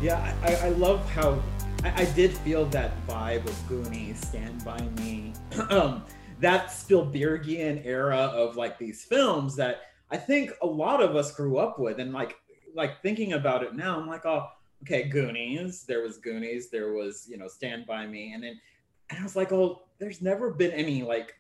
[0.05, 1.43] Yeah, I, I love how
[1.83, 5.33] I, I, did feel that vibe of Goonies, Stand By Me.
[5.71, 6.05] um,
[6.41, 11.57] that Spielbergian era of like these films that I think a lot of us grew
[11.57, 12.01] up with.
[12.01, 12.37] And like
[12.75, 14.47] like thinking about it now, I'm like, oh,
[14.83, 15.85] okay, Goonies.
[15.85, 18.35] There was Goonies, there was, you know, Stand By Me.
[18.35, 18.61] And then
[19.09, 21.35] and I was like, oh, there's never been any like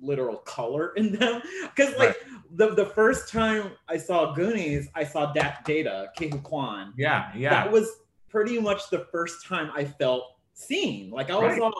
[0.00, 1.40] literal color in them.
[1.62, 2.16] Because like right.
[2.56, 6.94] the the first time I saw Goonies, I saw Dat Data, Ke Huy Quan.
[6.96, 7.50] Yeah, yeah.
[7.50, 7.88] That was
[8.28, 11.10] pretty much the first time I felt seen.
[11.10, 11.60] Like I was right.
[11.60, 11.72] all,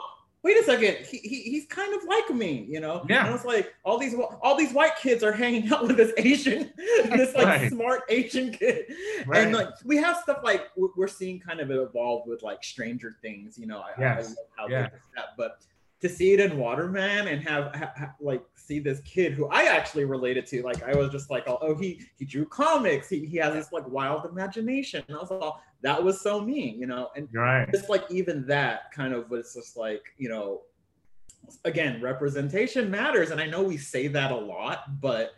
[0.43, 3.05] wait a second, he, he he's kind of like me, you know?
[3.09, 3.21] Yeah.
[3.21, 6.13] And I was like, all these all these white kids are hanging out with this
[6.17, 7.71] Asian, this like right.
[7.71, 8.85] smart Asian kid.
[9.25, 9.43] Right.
[9.43, 13.57] And like we have stuff like we're seeing kind of evolve with like Stranger Things,
[13.57, 13.79] you know.
[13.79, 14.25] I, yes.
[14.25, 14.81] I love how yeah.
[14.83, 15.59] they that, but
[16.01, 19.63] to see it in Water Man and have, have, like see this kid who I
[19.63, 20.63] actually related to.
[20.63, 23.09] Like I was just like, oh, he he drew comics.
[23.09, 25.03] He, he has this like wild imagination.
[25.07, 27.09] And I was like, that was so me, you know.
[27.15, 27.69] And right.
[27.71, 30.61] just like even that kind of was just like, you know,
[31.65, 33.31] again, representation matters.
[33.31, 35.33] And I know we say that a lot, but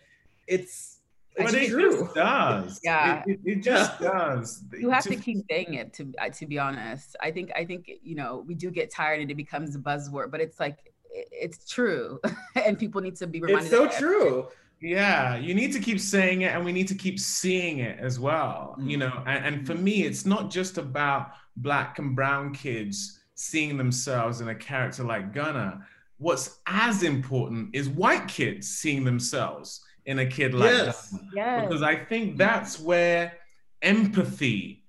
[0.48, 1.00] it's
[1.38, 2.02] but it true.
[2.02, 2.80] just does.
[2.84, 4.10] Yeah, it, it, it just yeah.
[4.10, 4.64] does.
[4.78, 5.94] You have to, to, keep saying it.
[5.94, 9.22] To uh, to be honest, I think I think you know we do get tired
[9.22, 12.20] and it becomes a buzzword, but it's like it's true,
[12.56, 13.72] and people need to be reminded.
[13.72, 14.48] It's so true.
[14.82, 18.20] Yeah, you need to keep saying it, and we need to keep seeing it as
[18.20, 18.76] well.
[18.78, 18.90] Mm-hmm.
[18.90, 23.78] You know, and, and for me, it's not just about black and brown kids seeing
[23.78, 25.86] themselves in a character like Gunner
[26.22, 31.10] what's as important is white kids seeing themselves in a kid like Yes.
[31.10, 31.22] that.
[31.34, 31.68] Yes.
[31.68, 33.34] Because I think that's where
[33.82, 34.84] empathy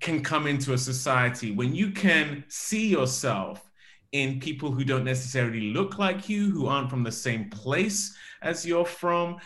[0.00, 3.70] can come into a society when you can see yourself
[4.12, 8.66] in people who don't necessarily look like you, who aren't from the same place as
[8.66, 9.38] you're from.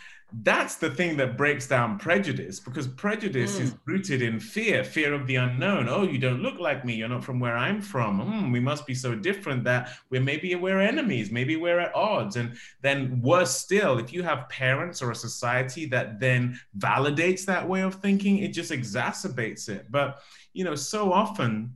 [0.43, 5.27] That's the thing that breaks down prejudice because prejudice is rooted in fear, fear of
[5.27, 5.89] the unknown.
[5.89, 6.93] Oh, you don't look like me.
[6.93, 8.21] You're not from where I'm from.
[8.21, 11.31] Hmm, we must be so different that we're maybe we're enemies.
[11.31, 12.37] Maybe we're at odds.
[12.37, 17.67] And then worse still, if you have parents or a society that then validates that
[17.67, 19.91] way of thinking, it just exacerbates it.
[19.91, 20.21] But
[20.53, 21.75] you know, so often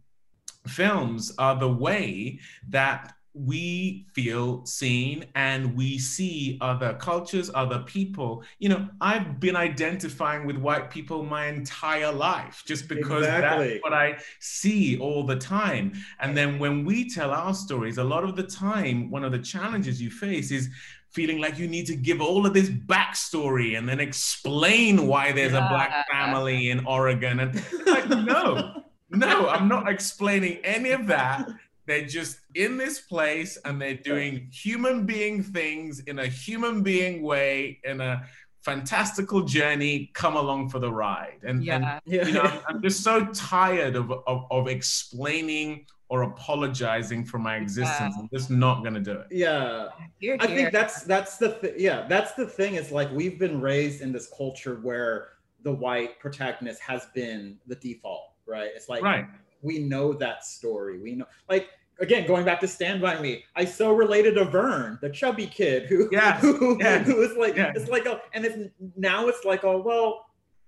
[0.68, 2.40] films are the way
[2.70, 8.44] that we feel seen and we see other cultures, other people.
[8.60, 13.68] You know, I've been identifying with white people my entire life just because Exactly.
[13.68, 15.92] that's what I see all the time.
[16.22, 19.40] And then when we tell our stories, a lot of the time, one of the
[19.40, 20.70] challenges you face is
[21.12, 25.54] feeling like you need to give all of this backstory and then explain why there's
[25.54, 27.40] a black family in Oregon.
[27.40, 27.56] And
[27.86, 31.50] like, no, no, I'm not explaining any of that.
[31.88, 37.22] They're just in this place and they're doing human being things in a human being
[37.22, 38.26] way in a
[38.64, 40.10] fantastical journey.
[40.16, 41.38] Come along for the ride.
[41.44, 42.00] And, and yeah.
[42.06, 42.26] Yeah.
[42.28, 47.58] you know, I'm, I'm just so tired of, of, of explaining or apologizing for my
[47.58, 48.14] existence.
[48.16, 48.22] Yeah.
[48.22, 49.28] I'm just not going to do it.
[49.32, 49.90] yeah.
[50.20, 53.60] Here, I think that's that's the th- yeah that's the thing is like we've been
[53.60, 55.30] raised in this culture where
[55.64, 58.70] the white protagonist has been the default, right?
[58.76, 59.26] It's like Right.
[59.62, 61.02] we know that story.
[61.02, 61.70] We know like
[62.00, 63.44] again going back to Stand by Me.
[63.56, 67.56] I so related to Vern, the chubby kid who Yes, who, yes, who is like
[67.56, 67.74] yes.
[67.76, 68.58] it's like oh and it's
[68.98, 70.26] now it's like oh well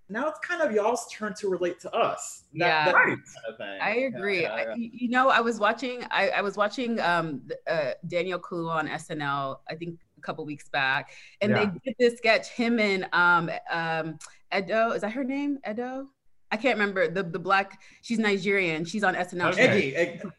[0.09, 2.43] now it's kind of y'all's turn to relate to us.
[2.53, 2.85] That- Yeah.
[2.85, 3.07] that Right.
[3.07, 3.19] kind
[3.49, 3.81] of.
[3.81, 4.43] I agree.
[4.43, 4.75] Yeah, I, yeah.
[4.75, 6.01] you you know, I was watching.
[6.09, 9.59] I, I was watching um, uh, Daniel Kaluuya on SNL.
[9.69, 11.11] I think a couple weeks back,
[11.41, 11.65] and Yeah.
[11.65, 12.47] they did this sketch.
[12.51, 14.17] Him and um, um,
[14.57, 14.91] Edo.
[14.91, 15.59] Is that her name?
[15.69, 16.07] Edo.
[16.51, 17.81] I can't remember the the black.
[18.01, 18.85] She's Nigerian.
[18.85, 19.53] She's on SNL.
[19.53, 19.67] Okay.
[19.67, 20.29] Eggy, egg, uh,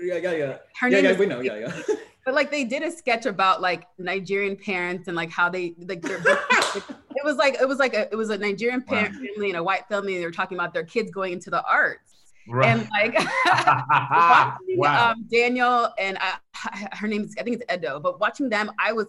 [0.00, 0.58] yeah, yeah, yeah.
[0.80, 1.82] Her yeah, name yeah, is we know, yeah, yeah.
[2.26, 6.02] but like they did a sketch about like Nigerian parents and like how they like
[6.02, 9.04] their it was like it was like a it was a Nigerian Wow.
[9.04, 11.62] family and a white family and they were talking about their kids going into the
[11.64, 12.12] arts
[12.48, 12.68] Right.
[12.68, 13.14] and like
[13.46, 15.10] watching wow.
[15.12, 16.36] um, Daniel and I,
[16.92, 19.06] her name is I think it's Edo but watching them I was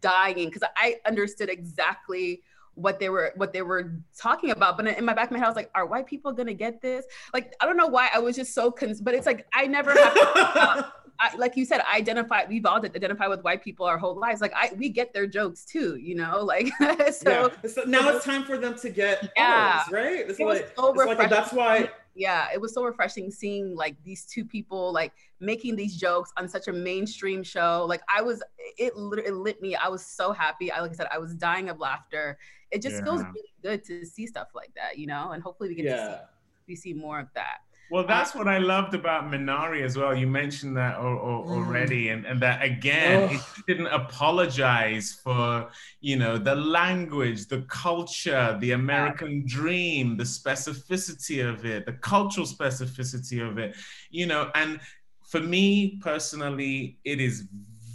[0.00, 2.42] dying because I understood exactly
[2.76, 5.46] what they were what they were talking about but in my back of my head
[5.46, 7.04] I was like are white people gonna get this
[7.34, 9.92] like I don't know why I was just so cons- but it's like I never
[9.92, 12.44] have to I, like you said, I identify.
[12.46, 14.42] We've all identified with white people our whole lives.
[14.42, 16.42] Like I, we get their jokes too, you know.
[16.46, 16.68] Like
[17.10, 17.70] so, yeah.
[17.70, 19.78] So now it's time for them to get Yeah.
[19.78, 20.28] ours, right?
[20.28, 23.96] It's It like, so it's like that's why yeah, it was so refreshing seeing like
[24.02, 27.84] these two people like making these jokes on such a mainstream show.
[27.88, 28.42] Like I was,
[28.78, 29.76] it literally lit me.
[29.76, 30.72] I was so happy.
[30.72, 32.38] I like I said, I was dying of laughter.
[32.70, 35.30] It just feels really good to see stuff like that, you know.
[35.30, 36.32] And hopefully we get to see
[36.68, 37.58] we see more of that.
[37.88, 40.12] Well, that's what I loved about Minari as well.
[40.16, 41.50] You mentioned that or, or, Mm.
[41.56, 43.32] already, and, and that again, Ugh.
[43.32, 45.70] it didn't apologize for
[46.00, 52.46] you know the language, the culture, the American dream, the specificity of it, the cultural
[52.46, 53.76] specificity of it.
[54.10, 54.80] You know, and
[55.24, 57.44] for me personally, it is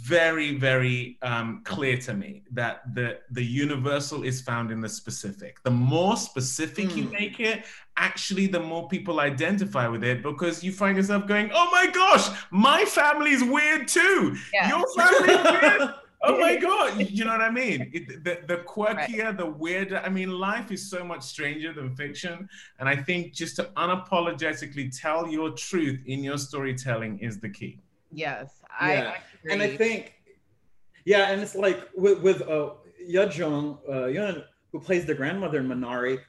[0.02, 5.62] very, very um, clear to me that the the universal is found in the specific.
[5.62, 7.12] The more specific you Mm.
[7.12, 7.64] make it,
[7.96, 12.26] actually the more people identify with it because you find yourself going, oh my gosh,
[12.50, 14.36] my family's weird too.
[14.52, 14.68] Yeah.
[14.70, 15.90] Your family's weird.
[16.24, 17.00] Oh my God.
[17.10, 17.90] You know what I mean?
[17.92, 19.98] It, the, the quirkier, the weirder.
[20.06, 22.48] I mean, life is so much stranger than fiction.
[22.78, 27.80] And I think just to unapologetically tell your truth in your storytelling is the key.
[28.12, 28.76] Yes, Yeah.
[28.78, 28.98] I, I
[29.42, 29.52] agree.
[29.52, 30.14] and I think,
[31.04, 35.66] yeah, and it's like with with uh, Yuh-jung, uh, Youn, who plays the grandmother in
[35.66, 36.20] Minari.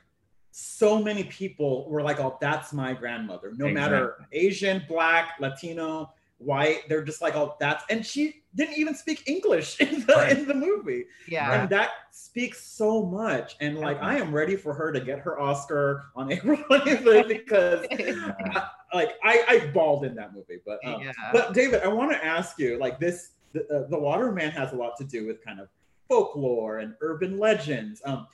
[0.52, 6.88] So many people were like, "Oh, that's my grandmother." No matter Asian, Black, Latino, white,
[6.88, 10.38] they're just like, "Oh, that's." And she didn't even speak English in the Right.
[10.38, 11.62] in the movie, yeah.
[11.62, 13.56] And that speaks so much.
[13.60, 17.86] And like, I am ready for her to get her Oscar on April 25th because,
[17.92, 20.60] I, like, I I bawled in that movie.
[20.66, 21.12] But um, yeah.
[21.32, 24.72] but David, I want to ask you, like this, the, uh, the Water Man has
[24.74, 25.70] a lot to do with kind of
[26.08, 28.02] folklore and urban legends.
[28.06, 28.28] Um,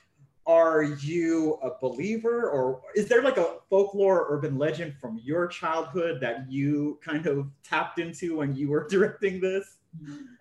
[0.46, 5.46] are you a believer, or is there like a folklore or urban legend from your
[5.46, 9.76] childhood that you kind of tapped into when you were directing this?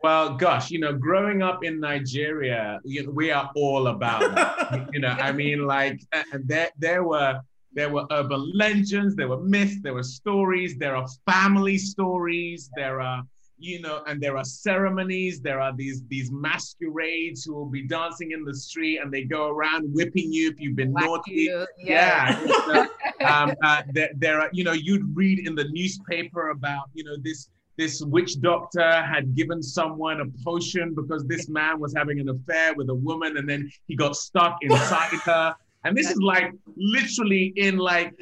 [0.02, 4.90] Well, gosh, you know, growing up in Nigeria, you know, we are all about that.
[4.94, 7.42] you know, I mean, like, uh, there, there were
[7.74, 13.00] there were urban legends, there were myths, there were stories, there are family stories, there
[13.00, 13.24] are,
[13.60, 18.32] you know, and there are ceremonies, there are these these masquerades who will be dancing
[18.32, 21.32] in the street and they go around whipping you if you've been Whack naughty.
[21.32, 22.40] you, Yeah.
[22.68, 22.88] So,
[23.26, 27.18] um, uh, there, there are, you know, you'd read in the newspaper about, you know,
[27.22, 32.28] this this witch doctor had given someone a potion because this man was having an
[32.28, 35.56] affair with a woman and then he got stuck inside her.
[35.86, 38.14] And this is like literally in like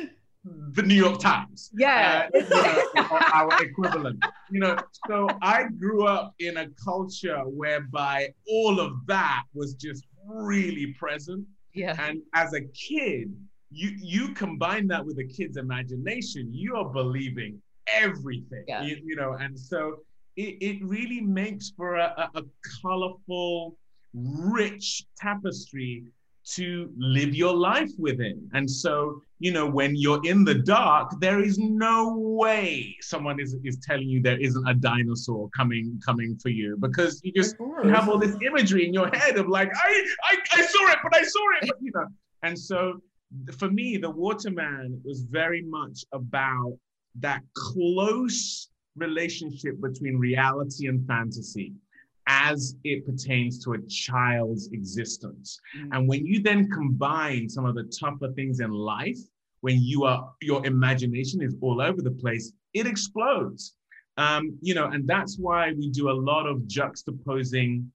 [0.73, 1.71] the New York Times.
[1.73, 2.29] Yeah.
[2.35, 4.23] Uh, you know, our equivalent.
[4.51, 4.77] You know,
[5.07, 11.43] so I grew up in a culture whereby all of that was just really present.
[11.73, 11.95] Yeah.
[11.99, 13.35] And as a kid,
[13.71, 17.59] you you combine that with a kid's imagination, you are believing
[17.93, 18.63] everything.
[18.67, 18.83] Yeah.
[18.83, 19.97] You, you know, and so
[20.35, 22.43] it, it really makes for a, a, a
[22.81, 23.77] colorful,
[24.13, 26.05] rich tapestry
[26.55, 28.49] to live your life within.
[28.53, 33.55] And so, you know, when you're in the dark, there is no way someone is,
[33.65, 37.57] is telling you there isn't a dinosaur coming coming for you because you just Of
[37.57, 37.85] course.
[37.85, 40.99] you have all this imagery in your head of like, I, I, I saw it,
[41.03, 42.07] but I saw it, but you know.
[42.43, 43.01] And so
[43.57, 46.77] for me, the Water Man was very much about
[47.20, 51.74] that close relationship between reality and fantasy
[52.28, 55.59] as it pertains to a child's existence.
[55.78, 55.89] Mm.
[55.95, 59.20] And when you then combine some of the tougher things in life,
[59.61, 63.76] when you are your imagination is all over the place, it explodes.
[64.18, 67.86] Um, you know, and that's why we do a lot of juxtaposing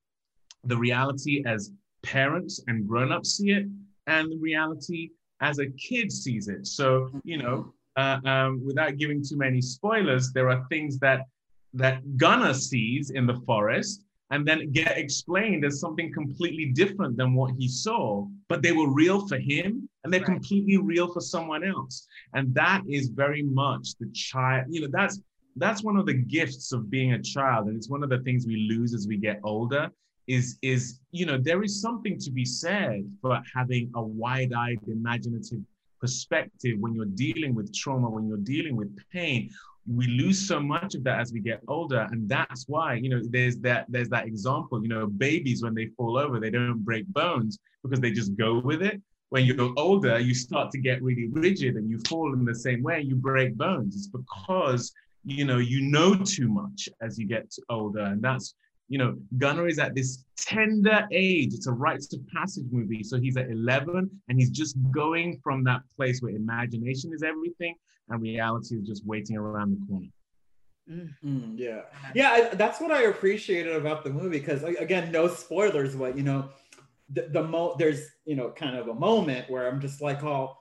[0.64, 3.66] the reality as parents and grown-ups see it,
[4.06, 5.10] and the reality
[5.40, 6.66] as a kid sees it.
[6.66, 11.26] So, you know, uh, um, without giving too many spoilers, there are things that
[11.74, 17.34] that Gunner sees in the forest and then get explained as something completely different than
[17.34, 20.26] what he saw, but they were real for him and they're Right.
[20.34, 22.06] completely real for someone else.
[22.34, 25.20] And that is very much the child, you know, that's
[25.56, 27.68] that's one of the gifts of being a child.
[27.68, 29.90] And it's one of the things we lose as we get older
[30.28, 35.60] is is you know there is something to be said for having a wide-eyed imaginative
[36.02, 39.48] perspective when you're dealing with trauma when you're dealing with pain
[39.86, 42.06] we lose so much of that as we get older.
[42.10, 45.86] And that's why you know there's that there's that example you know babies when they
[45.96, 49.00] fall over they don't break bones because they just go with it.
[49.30, 52.82] When you're older you start to get really rigid and you fall in the same
[52.82, 53.96] way you break bones.
[53.96, 54.92] It's because
[55.24, 58.04] you know you know too much as you get older.
[58.04, 58.54] And that's
[58.92, 61.54] you know Gunner is at this tender age.
[61.54, 63.02] It's a rites of passage movie.
[63.02, 67.74] So he's at 11 and he's just going from that place where imagination is everything
[68.10, 70.08] and reality is just waiting around the corner.
[71.24, 71.82] Mm, yeah,
[72.14, 72.30] yeah.
[72.32, 76.50] I, that's what I appreciated about the movie because again, no spoilers, but you know,
[77.08, 80.54] the, the mo there's you know kind of a moment where I'm just like, oh,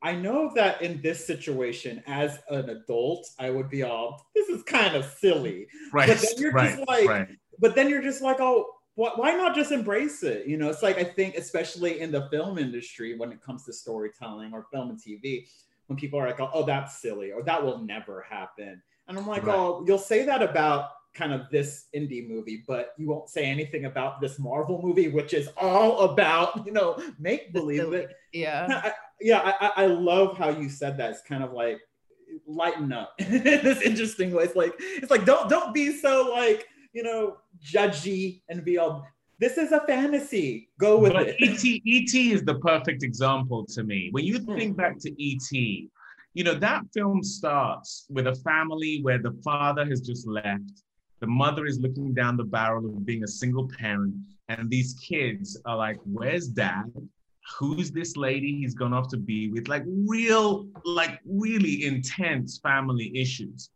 [0.00, 4.62] I know that in this situation, as an adult, I would be all, this is
[4.62, 5.66] kind of silly.
[5.92, 7.28] right But then you're right just like- right
[7.58, 10.46] But then you're just like, oh, why, why not just embrace it?
[10.46, 13.72] You know, it's like I think, especially in the film industry, when it comes to
[13.72, 15.48] storytelling or film and TV,
[15.86, 18.82] when people are like, oh, that's silly or that will never happen.
[19.06, 19.56] And I'm like, Right.
[19.56, 23.86] oh, you'll say that about kind of this indie movie, but you won't say anything
[23.86, 28.10] about this Marvel movie, which is all about, you know, make believe it.
[28.32, 28.66] Yeah.
[28.84, 31.10] I, yeah, I, I- I love how you said that.
[31.12, 31.78] It's kind of like
[32.46, 34.44] lighten up in this interesting way.
[34.44, 36.66] It's like it's like don't don't be so like
[36.98, 39.06] you know judgy and be all.
[39.38, 40.68] This is a fantasy.
[40.80, 41.36] Go with but it.
[41.40, 44.08] ET, ET is the perfect example to me.
[44.10, 44.56] When you hmm.
[44.56, 45.50] think back to ET,
[46.34, 50.82] you know, that film starts with a family where the father has just left.
[51.20, 54.14] The mother is looking down the barrel of being a single parent.
[54.48, 56.92] And these kids are like, where's dad?
[57.58, 59.68] Who's this lady he's gone off to be with?
[59.68, 63.70] Like real, like really intense family issues.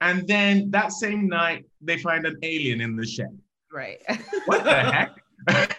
[0.00, 3.38] And then that same night, they find an alien in the shed
[3.72, 4.02] Right.
[4.46, 5.20] what the heck?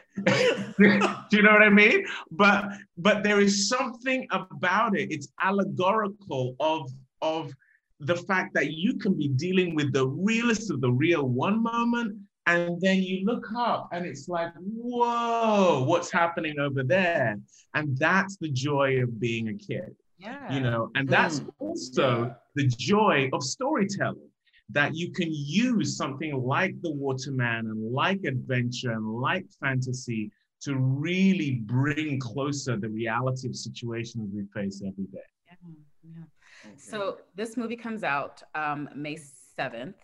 [0.78, 2.06] Do you know what I mean?
[2.32, 5.12] But but there is something about it.
[5.12, 6.90] It's allegorical of
[7.22, 7.54] of
[8.00, 12.18] the fact that you can be dealing with the realest of the real one moment,
[12.48, 17.38] and then you look up and it's like, whoa, what's happening over there?
[17.74, 20.54] And that's the joy of being a kid, Yeah.
[20.54, 22.34] you know, and that's Mm, also yeah.
[22.56, 24.30] the joy of storytelling
[24.70, 30.32] that you can use something like the Water Man and like adventure and like fantasy
[30.62, 35.56] to really bring closer the reality of situations we face every day Yeah,
[36.04, 36.24] yeah.
[36.78, 39.18] So this movie comes out um, May
[39.60, 39.96] 7th,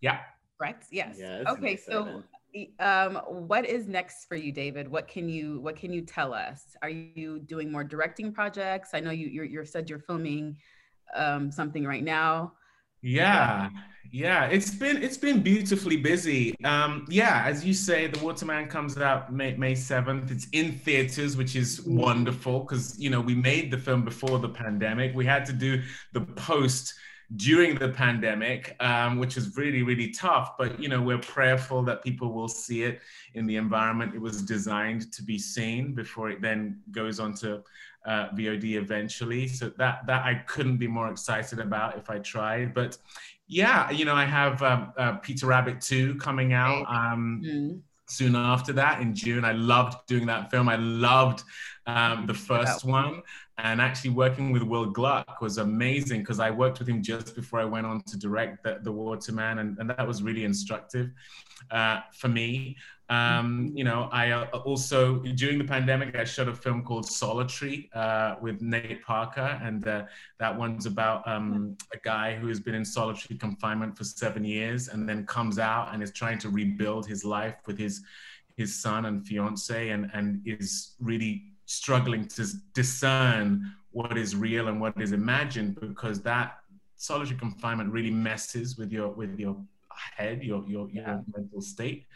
[0.00, 0.20] yeah
[0.58, 0.86] correct?
[0.90, 1.16] Yes.
[1.18, 1.76] Yeah, okay.
[1.76, 2.22] So
[2.78, 4.88] um, what is next for you, David?
[4.88, 6.76] What can you what can you tell us?
[6.82, 8.90] Are you doing more directing projects?
[8.94, 10.56] I know you you're, you've said you're filming
[11.14, 12.52] um, something right now.
[13.02, 13.68] Yeah.
[14.10, 16.54] Yeah, it's been it's been beautifully busy.
[16.64, 20.30] Um, yeah, as you say, The Water Man comes out May May seventh.
[20.30, 21.96] It's in theaters, which is mm.
[21.96, 25.16] wonderful because you know we made the film before the pandemic.
[25.16, 25.82] We had to do
[26.12, 26.94] the post
[27.36, 30.56] during the pandemic, um, which is really, really tough.
[30.56, 33.00] But you know, we're prayerful that people will see it
[33.34, 37.62] in the environment it was designed to be seen before it then goes on to
[38.06, 39.48] uh, VOD eventually.
[39.48, 42.74] So that that I couldn't be more excited about if I tried.
[42.74, 42.98] But
[43.46, 46.84] yeah, you know, I have um, uh, Peter Rabbit 2 coming out.
[46.88, 49.44] Um, mm-hmm soon after that in June.
[49.44, 50.68] I loved doing that film.
[50.68, 51.42] I loved
[51.86, 53.22] um, the first one.
[53.58, 57.60] And actually working with Will Gluck was amazing because I worked with him just before
[57.60, 59.58] I went on to direct The, the Water Man.
[59.58, 61.12] And, and that was really instructive
[61.70, 62.76] uh, for me.
[63.10, 67.90] Um, you know, I uh, also during the pandemic I shot a film called Solitary
[67.94, 70.04] uh, with Nate Parker, and uh,
[70.38, 74.88] that one's about um, a guy who has been in solitary confinement for seven years,
[74.88, 78.02] and then comes out and is trying to rebuild his life with his
[78.56, 84.80] his son and fiance, and and is really struggling to discern what is real and
[84.80, 86.58] what is imagined, because that
[86.96, 89.56] solitary confinement really messes with your with your
[90.16, 91.06] head, your your, yeah.
[91.06, 92.06] your mental state.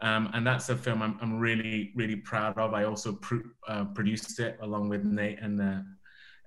[0.00, 2.74] Um, and that's a film I'm, I'm, really, really proud of.
[2.74, 5.80] I also pr- uh, produced it along with Nate and uh,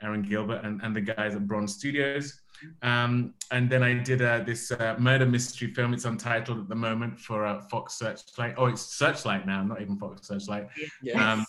[0.01, 2.41] Aaron Gilbert and, and the guys at Bronze Studios.
[2.81, 5.93] Um, and then I did uh, this uh, murder mystery film.
[5.93, 8.55] It's untitled at the moment for uh, Fox Searchlight.
[8.57, 10.67] Oh, it's Searchlight now, not even Fox Searchlight.
[11.01, 11.15] Yes.
[11.15, 11.45] Um,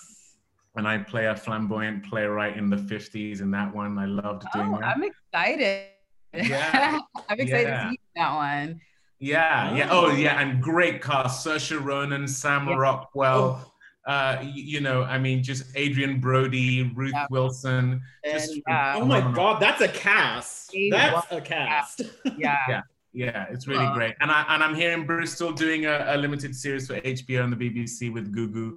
[0.79, 3.99] and I play a flamboyant playwright in the 50s in that one.
[3.99, 4.97] I loved doing oh, that.
[4.97, 5.87] I'm excited.
[6.33, 7.01] Yeah.
[7.29, 7.85] I'm excited yeah.
[7.85, 8.81] to see that one.
[9.19, 9.89] Yeah, yeah.
[9.91, 12.77] Oh, yeah, and great cast: Saoirse Ronan, Sam yeah.
[12.77, 13.61] Rockwell.
[13.61, 13.73] Oh.
[14.11, 17.27] Uh, you, know, I mean, just Adrien Brody, Ruth yeah.
[17.29, 18.01] Wilson.
[18.25, 20.73] Just, oh my God, that's a cast.
[20.91, 22.03] That's a cast.
[22.39, 22.57] Yeah.
[22.69, 22.83] yeah.
[23.13, 24.15] Yeah, it's really uh, great.
[24.21, 27.53] And I and I'm here in Bristol doing a, a, limited series for HBO and
[27.53, 28.77] the BBC with Gugu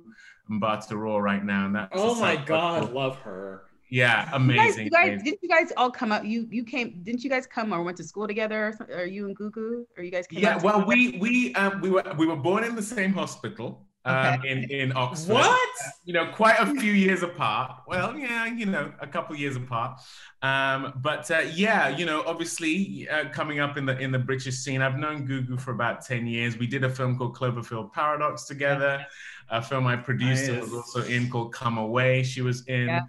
[0.51, 1.65] Mbatha-Raw right now.
[1.65, 3.63] And that's oh my God, I love her.
[3.89, 4.85] Yeah, amazing.
[4.85, 6.23] You guys, you guys didn't you guys all come up?
[6.23, 7.01] You you came?
[7.03, 8.77] Didn't you guys come or went to school together?
[8.79, 9.85] Or, or you and Gugu?
[9.97, 10.27] Or you guys?
[10.27, 13.85] Came yeah, well, we we um, we were we were born in the same hospital.
[14.03, 15.33] Um, in in Oxford.
[15.33, 15.69] What?
[16.05, 17.83] You know, quite a few years apart.
[17.85, 19.99] Well, yeah, you know, a couple years apart.
[20.41, 24.55] Um, but uh, yeah, you know, obviously uh, coming up in the in the British
[24.55, 26.57] scene, I've known Gugu for about ten years.
[26.57, 29.05] We did a film called Cloverfield Paradox together.
[29.51, 30.61] A film I produced nice.
[30.61, 32.23] was also in called Come Away.
[32.23, 32.87] She was in.
[32.87, 33.01] Yeah.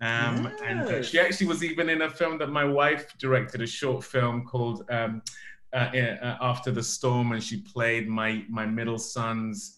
[0.00, 0.50] Um.
[0.64, 4.02] And uh, she actually was even in a film that my wife directed, a short
[4.02, 5.22] film called um,
[5.74, 9.76] uh, uh, After the Storm, and she played my my middle son's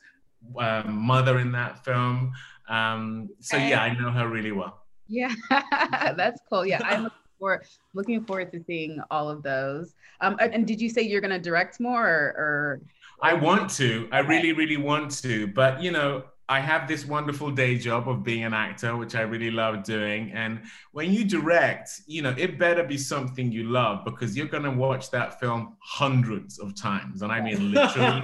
[0.58, 2.32] um, mother in that film.
[2.68, 4.82] Um, so yeah, I know her really well.
[5.08, 6.64] Yeah, that's cool.
[6.64, 9.94] Yeah, I'm looking forward, looking forward to seeing all of those.
[10.20, 12.80] Um, and did you say you're going to direct more, or, or?
[13.22, 14.08] I want to.
[14.10, 15.46] I really, really want to.
[15.46, 19.22] But you know, I have this wonderful day job of being an actor, which I
[19.22, 20.32] really love doing.
[20.32, 20.60] And
[20.90, 24.70] when you direct, you know, it better be something you love because you're going to
[24.70, 27.22] watch that film hundreds of times.
[27.22, 28.22] And I mean, literally.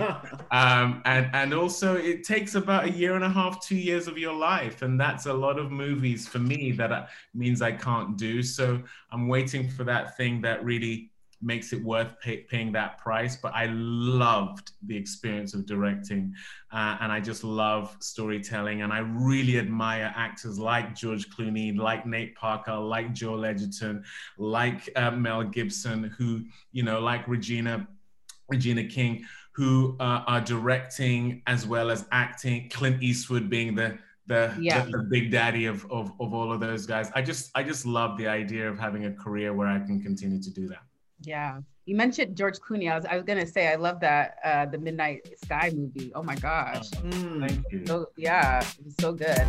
[0.50, 4.18] um, and, and also, it takes about a year and a half, two years of
[4.18, 4.82] your life.
[4.82, 8.42] And that's a lot of movies for me that uh, means I can't do.
[8.42, 8.82] So
[9.12, 13.36] I'm waiting for that thing that really makes it worth pay, paying that price.
[13.36, 16.34] But I loved the experience of directing,
[16.72, 18.82] uh, and I just love storytelling.
[18.82, 24.04] And I really admire actors like George Clooney, like Nate Parker, like Joel Edgerton,
[24.36, 27.86] like uh, Mel Gibson, who you know, like Regina,
[28.48, 32.68] Regina King, who uh, are directing as well as acting.
[32.70, 34.84] Clint Eastwood being the the, yeah.
[34.84, 37.10] the, the, big daddy of, of, of all of those guys.
[37.14, 40.40] I just I just love the idea of having a career where I can continue
[40.40, 40.82] to do that.
[41.20, 41.60] Yeah.
[41.86, 42.90] You mentioned George Clooney.
[42.90, 46.12] I was, I was gonna say I love that uh, the Midnight Sky movie.
[46.14, 46.90] Oh my gosh.
[46.90, 47.88] Mm.
[47.88, 49.46] So, yeah, it was so good.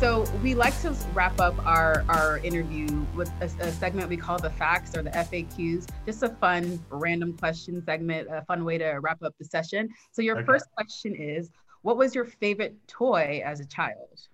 [0.00, 4.38] So we like to wrap up our, our interview with a, a, segment we call
[4.38, 8.92] the facts or the FAQs, just a fun random question segment, a fun way to
[9.02, 9.90] wrap up the session.
[10.12, 10.46] So your okay.
[10.46, 11.50] first question is,
[11.82, 14.26] what was your favorite toy as a child?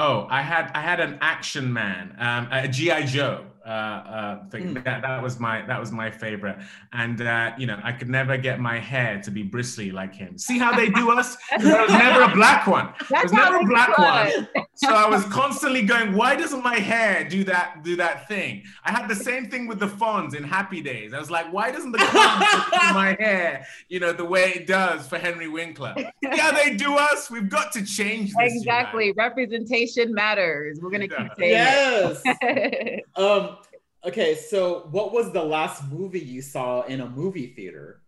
[0.00, 3.46] Oh, I had I had an Action Man, um, a GI Joe.
[3.68, 4.74] Uh, uh, thing.
[4.74, 4.84] Mm.
[4.84, 6.56] That, that was my that was my favorite.
[6.92, 10.38] And uh, you know, I could never get my hair to be bristly like him.
[10.38, 11.36] See how they do us?
[11.68, 12.94] There was never a black one.
[13.10, 14.46] There was never a black do one.
[14.74, 18.62] So I was constantly going, why doesn't my hair do that do that thing?
[18.84, 21.12] I had the same thing with the Fonz in Happy Days.
[21.12, 24.66] I was like, why doesn't the Fonz do my hair, you know, the way it
[24.66, 25.94] does for Henry Winkler?
[26.22, 27.30] Yeah, they do us.
[27.30, 28.54] We've got to change this.
[28.54, 29.12] you Exactly.
[29.12, 30.78] Representation matters.
[30.80, 32.22] We're gonna keep saying Yes.
[32.24, 33.04] it.
[33.16, 33.57] um.
[34.04, 34.34] Okay.
[34.34, 38.02] So, what was the last movie you saw in a movie theater?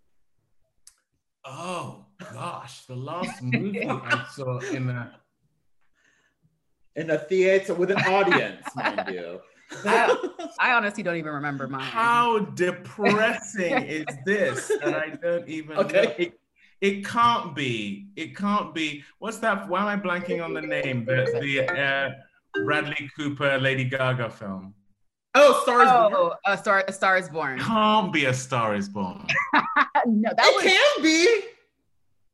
[1.45, 5.20] Oh gosh, the last movie I saw in a
[6.97, 9.41] In a theater with an audience, mind you.
[9.84, 11.91] I honestly don't even remember mine.
[11.91, 15.93] how depressing is this that I don't even Okay.
[15.93, 16.14] know.
[16.18, 16.32] It,
[16.80, 18.09] it can't be.
[18.16, 19.05] It can't be.
[19.18, 19.68] What's that?
[19.68, 21.05] Why am I blanking on the name?
[21.05, 22.11] The the uh,
[22.64, 24.74] Bradley Cooper Lady Gaga film.
[25.35, 25.89] Oh, Stars.
[25.89, 26.12] Born.
[26.14, 27.59] Oh, a star, a star is born.
[27.59, 29.26] Can't be a Star Is Born.
[30.07, 31.26] no, that It was can be.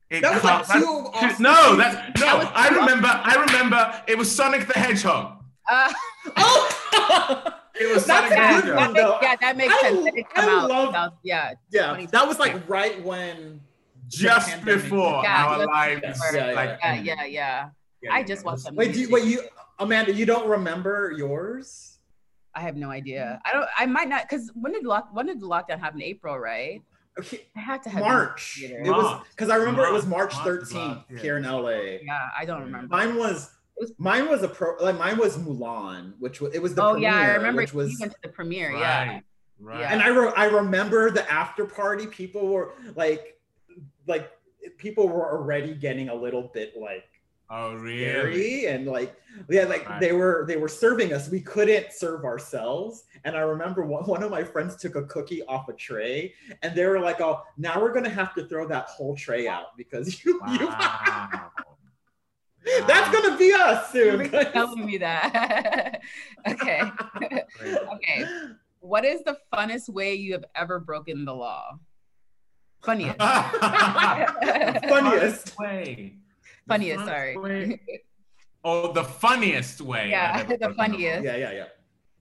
[0.09, 1.41] It That was can't- like two that's- Oscars.
[1.41, 2.39] no, that's no.
[2.41, 3.09] That I two remember.
[3.09, 4.03] I remember.
[4.07, 5.43] It was Sonic the Hedgehog.
[5.69, 5.93] uh,
[6.37, 8.95] Oh, It was That's Sonic the a yeah, good Hedgehog.
[8.95, 10.07] that makes, yeah, that makes I- sense.
[10.15, 10.69] It I out.
[10.71, 13.61] love- without- yeah, yeah, that was like right when.
[14.09, 16.37] Just before Yeah, our lives, before.
[16.37, 17.69] Yeah, yeah, like yeah, yeah, yeah.
[18.03, 19.41] yeah, I just it watched was- that Wait, do you, wait, you,
[19.81, 21.96] Amanda, you don't remember yours?
[22.57, 23.41] I have no idea.
[23.47, 23.49] Mm-hmm.
[23.49, 23.69] I don't.
[23.79, 24.23] I might not.
[24.29, 25.11] Because when did lock?
[25.13, 26.01] When did the lockdown happen?
[26.01, 26.81] In April, right?
[27.19, 28.61] Okay, I had to have March.
[28.63, 30.35] It was because I remember it was March.
[30.35, 31.69] March March 13th last here in LA.
[32.03, 32.89] Yeah, I don't remember.
[32.89, 36.75] Mine was was- mine was a pro like mine was Mulan, which was it was
[36.75, 38.71] the oh premiere, yeah, I remember which was you went to the premiere.
[38.73, 39.09] Yeah.
[39.09, 39.23] Right,
[39.61, 39.81] right.
[39.81, 39.93] Yeah.
[39.93, 42.07] and I re- I remember the after party.
[42.07, 43.39] People were like
[44.07, 44.31] like
[44.79, 47.05] people were already getting a little bit like
[47.51, 47.99] oh really?
[48.05, 49.15] scary and like
[49.49, 50.01] yeah like Right.
[50.01, 54.23] they were they were serving us we couldn't serve ourselves and i remember one, one
[54.23, 57.81] of my friends took a cookie off a tray and they were like oh now
[57.81, 61.51] we're gonna have to throw that whole tray out because you, you Wow.
[62.89, 66.01] that's gonna be us soon You're telling me that.
[66.49, 66.83] okay.
[67.63, 68.25] okay.
[68.81, 71.79] What is the funnest way you have ever broken the law?
[72.83, 73.19] Funniest.
[74.89, 75.57] Funniest.
[75.59, 76.17] way.
[76.67, 77.37] The Funniest, funnest sorry.
[77.39, 77.81] way-
[78.65, 80.11] Oh, the funniest way.
[80.11, 81.25] Yeah, the funniest.
[81.25, 81.67] yeah yeah yeah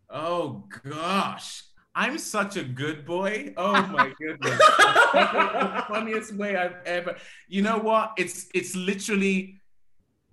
[0.10, 1.64] Oh gosh.
[1.96, 3.54] I'm such a good boy.
[3.58, 4.58] Oh my goodness.
[4.60, 7.16] the funniest way I've ever.
[7.48, 8.14] You know what?
[8.18, 9.62] It's it's literally.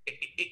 [0.06, 0.48] it- it-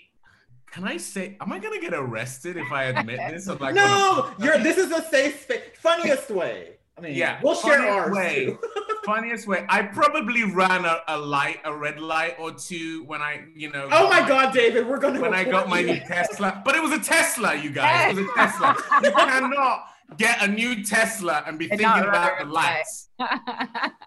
[0.72, 1.36] can I say?
[1.40, 3.48] Am I gonna get arrested if I admit this?
[3.48, 7.55] I'm like, no you're this is a safe space funniest way i mean Yeah, we'll
[7.55, 8.44] share funniest ours way.
[8.46, 8.59] too.
[9.05, 9.64] funniest way.
[9.68, 13.84] I probably ran a, a light, a red light or two when I, you know.
[13.86, 15.98] oh got my god david we're gonna When I got my new.
[16.01, 18.16] Tesla, but it was a Tesla, you guys.
[18.16, 18.76] It was a Tesla.
[19.03, 19.84] You cannot
[20.18, 23.09] get a new Tesla and be And thinking about the lights,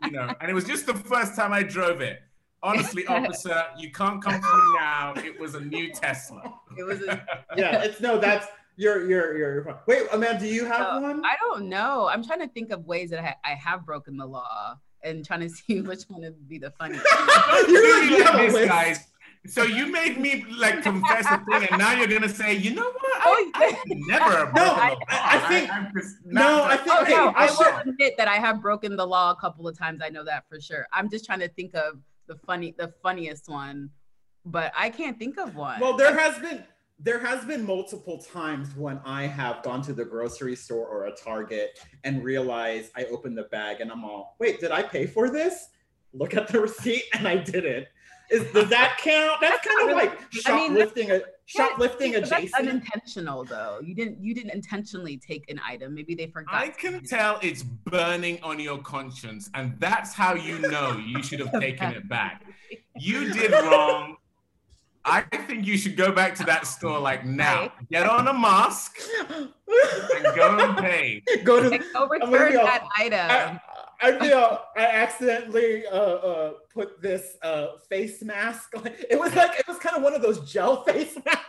[0.05, 0.31] you know.
[0.39, 2.19] And it was just the first time I drove it.
[2.61, 5.13] Honestly, officer, you can't come to me now.
[5.17, 6.43] It was a new Tesla.
[6.77, 7.01] it was.
[7.01, 7.25] A,
[7.57, 9.75] yeah it's no that's you're you're you're, you're fine.
[9.87, 12.07] wait amanda do you have Uh, one I don't know.
[12.11, 15.41] I'm trying to think of ways that I, I have broken the law and trying
[15.41, 17.05] to see which one would be the funniest.
[17.67, 18.99] You're like, you have a this, guys.
[19.45, 22.83] So you made me like confess a thing, and now you're gonna say, you know
[22.89, 23.21] what?
[23.25, 24.29] Oh, I, I never.
[24.51, 25.91] broken No, I- I think- I'm
[26.23, 28.95] no, I think- Oh, okay, no, I I should- will admit that I have broken
[28.95, 29.99] the law a couple of times.
[30.01, 30.87] I know that for sure.
[30.93, 33.89] I'm just trying to think of the funny, the funniest one,
[34.45, 35.81] but I can't think of one.
[35.81, 36.63] Well, there has been
[36.99, 41.15] there has been multiple times when I have gone to the grocery store or a
[41.15, 45.29] Target and realized I opened the bag and I'm all, wait, did I pay for
[45.29, 45.69] this?
[46.13, 47.87] Look at the receipt and I didn't.
[48.31, 49.41] Is does that count?
[49.41, 50.11] That's kind of like
[50.47, 53.79] I mean, shoplifting a shoplifting Yeah, but That's unintentional, though.
[53.83, 54.23] You didn't.
[54.23, 55.93] You didn't intentionally take an item.
[55.93, 56.55] Maybe they forgot.
[56.55, 61.41] I can tell it's burning on your conscience, and that's how you know you should
[61.41, 62.43] have taken it back.
[62.97, 64.15] You did wrong.
[65.05, 67.73] I think you should go back to that store like now.
[67.91, 68.97] Get on a mask
[69.29, 69.49] and
[70.35, 71.21] go and pay.
[71.43, 73.59] Go to Like, go gonna return that item.
[74.01, 78.75] I, I feel I accidentally uh, uh, put this uh, face mask.
[78.77, 78.87] on.
[78.87, 81.43] It was like it was kind of one of those gel face masks.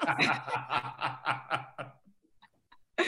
[3.00, 3.07] So,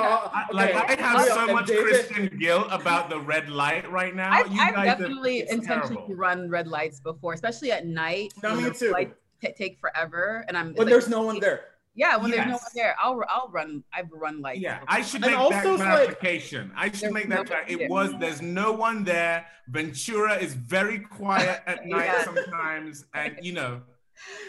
[0.00, 0.74] I- like.
[0.74, 4.30] I have so much David- Christian guilt about the red light right now.
[4.32, 6.14] I've, you I've guys definitely it's intentionally terrible.
[6.14, 8.32] run red lights before, especially at night.
[8.42, 8.90] No, me too.
[8.92, 11.60] lights ta- take forever, and I'm when like- there's no one there.
[11.94, 13.82] Yeah, when there's no one there, I'll I'll run.
[13.92, 14.60] I've run lights.
[14.60, 14.98] Yeah, before.
[14.98, 16.72] I should make also that it's like- clarification.
[16.76, 19.46] I should There's make no that clar- one It was there's no one there.
[19.68, 22.24] Ventura is very quiet at night Yeah.
[22.24, 23.82] sometimes, and you know,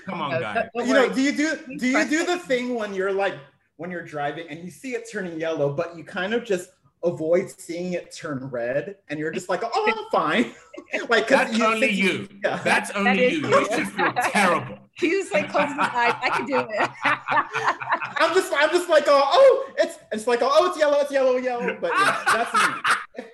[0.06, 0.56] come on, No, guys.
[0.56, 3.34] don't- don't you know, do you do do you do the thing when you're like
[3.78, 6.70] when you're driving and you see it turning yellow, but you kind of just
[7.04, 10.54] avoid seeing it turn red, and you're just like, oh, I'm fine.
[11.10, 12.28] like That's only you.
[12.44, 12.58] Yeah.
[12.64, 13.48] That's only is you.
[13.48, 13.60] you.
[13.60, 14.78] You should feel terrible.
[14.94, 16.14] He's like closes his eyes.
[16.22, 16.90] I can do it.
[18.22, 21.38] I'm just, I'm just like, oh, oh, it's, it's like, oh, it's yellow, it's yellow,
[21.38, 21.78] yellow.
[21.80, 23.26] But yeah, that's me.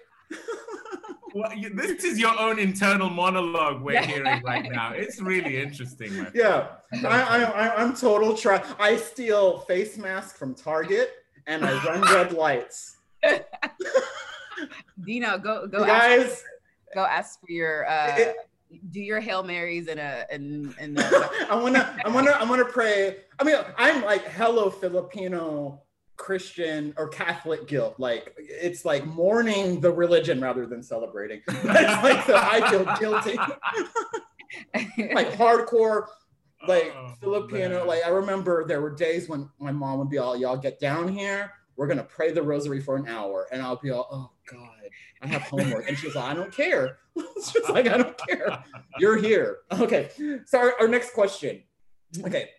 [1.33, 4.05] Well, you- this is your own internal monologue we're Yeah.
[4.05, 4.93] hearing right now.
[4.93, 6.15] It's really interesting.
[6.17, 8.63] my Yeah, I, I, I, I'm total try.
[8.79, 11.11] I steal face masks from Target
[11.47, 12.94] and I run red lights.
[15.05, 16.43] Dino, go go You ask, guys,
[16.93, 18.35] go ask for your uh, It-
[18.91, 22.65] do your hail marys in a in in the I wanna, I wanna, I wanna
[22.65, 23.17] pray.
[23.39, 25.83] I mean, I'm like hello Filipino
[26.17, 27.95] Christian or Catholic guilt.
[27.99, 31.41] Like it's like mourning the religion rather than celebrating.
[31.47, 31.63] it's
[32.03, 33.37] like the, I feel guilty.
[35.13, 36.07] like hardcore
[36.67, 37.79] like Oh, Filipino.
[37.79, 37.87] man.
[37.87, 41.07] Like I remember there were days when my mom would be all, "Y'all get down
[41.07, 41.51] here.
[41.77, 44.89] We're gonna pray the rosary for an hour," and I'll be all, "Oh God,
[45.21, 46.99] I have homework," and she's like, "I don't care."
[47.35, 48.63] just like I don't care.
[48.99, 49.59] You're here.
[49.71, 50.09] Okay.
[50.45, 51.63] So our, our next question.
[52.23, 52.49] Okay.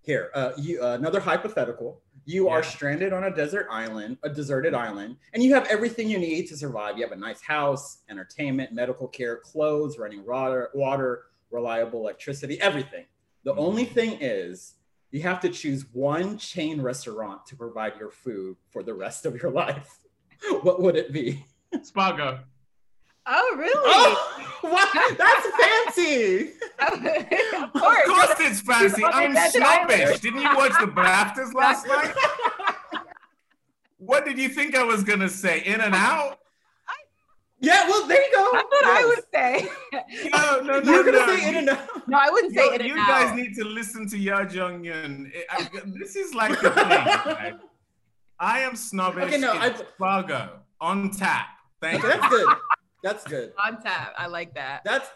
[0.00, 2.02] Here, uh, you uh, another hypothetical.
[2.24, 6.18] You are stranded on a desert island, a deserted island, and you have everything you
[6.18, 6.96] need to survive.
[6.96, 13.06] You have a nice house, entertainment, medical care, clothes, running water, water, reliable electricity, everything.
[13.44, 14.74] The only thing is,
[15.12, 19.40] you have to choose one chain restaurant to provide your food for the rest of
[19.40, 19.98] your life.
[20.62, 21.44] What would it be?
[21.76, 22.40] Spago.
[23.26, 23.72] oh really?
[23.76, 24.88] Oh, what?
[25.16, 25.46] That's
[25.94, 26.50] fancy.
[26.80, 28.06] of Of course.
[28.08, 29.04] course it's fancy.
[29.04, 30.18] I'm snobbish.
[30.18, 32.12] Didn't you watch the BAFTAs last night?
[33.98, 35.60] What did you think I was gonna say?
[35.64, 36.40] In and out?
[37.62, 38.50] Yeah, well, there you go.
[38.52, 39.68] That's what I would say.
[40.32, 41.36] No, no, no, You're gonna no.
[41.36, 42.08] say in and out.
[42.08, 42.80] No, I wouldn't say You, it.
[42.80, 45.30] and you guys need to listen to Ya Jung Yun.
[46.00, 46.88] This is like the thing.
[46.88, 47.54] right?
[48.40, 49.24] I am snobbish.
[49.24, 50.50] Okay, no, it's I- Spago
[50.80, 51.46] on tap.
[51.80, 52.20] Thank Okay, you.
[52.20, 52.48] that's good.
[53.02, 53.52] That's good.
[53.64, 54.14] on tap.
[54.18, 54.82] I like that.
[54.84, 55.08] That's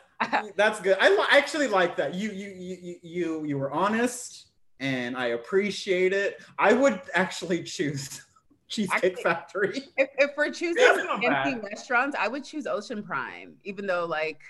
[0.56, 0.96] that's good.
[1.00, 2.14] I, li- I actually like that.
[2.14, 4.48] You you you you you you were honest,
[4.80, 6.40] and I appreciate it.
[6.58, 8.22] I would actually choose
[8.68, 9.82] Cheesecake Actually- Factory.
[9.96, 14.04] If, if we're choosing That's not empty restaurants, I would choose Ocean Prime, even though
[14.06, 14.40] like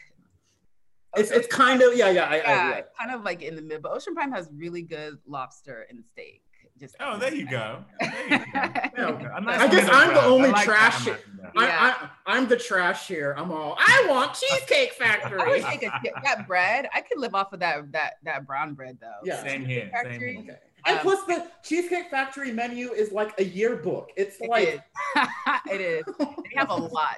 [1.17, 2.81] It's it's kind of yeah yeah I, I, yeah, yeah.
[2.99, 3.83] kind of like in the mid.
[3.83, 6.43] But Ocean Prime has really good lobster and steak.
[6.79, 7.83] Just Oh, there you go.
[8.01, 8.45] There you go.
[8.55, 8.89] Yeah.
[8.99, 10.19] Okay, I guess I'm the ground.
[10.19, 11.23] I only like trash- Amanda.
[11.55, 11.61] Yeah.
[11.63, 13.35] I, I I'm the trash here.
[13.39, 15.63] I'm all I want Cheesecake I would Factory.
[15.63, 15.91] take a
[16.23, 16.87] that bread.
[16.95, 19.13] I could live off of that that that brown bread though.
[19.25, 19.43] Yeah.
[19.43, 19.91] Same here.
[20.05, 20.37] Same here.
[20.41, 20.59] Okay.
[20.87, 24.11] And Um, plus the Cheesecake Factory menu is like a yearbook.
[24.17, 24.81] It's It like is.
[25.73, 26.05] it is.
[26.19, 27.17] They have a lot.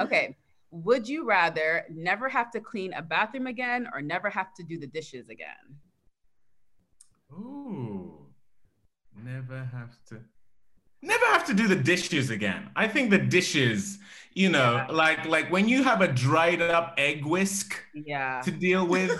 [0.00, 0.36] Okay.
[0.70, 4.78] Would you rather never have to clean a bathroom again or never have to do
[4.78, 5.64] the dishes again?
[7.32, 8.26] Ooh.
[9.24, 10.20] Never have to.
[11.02, 12.70] Never have to do the dishes again.
[12.76, 13.98] I think the dishes,
[14.34, 14.86] you know, Yeah.
[14.88, 18.40] like like when you have a dried up egg whisk Yeah.
[18.42, 19.10] to deal with,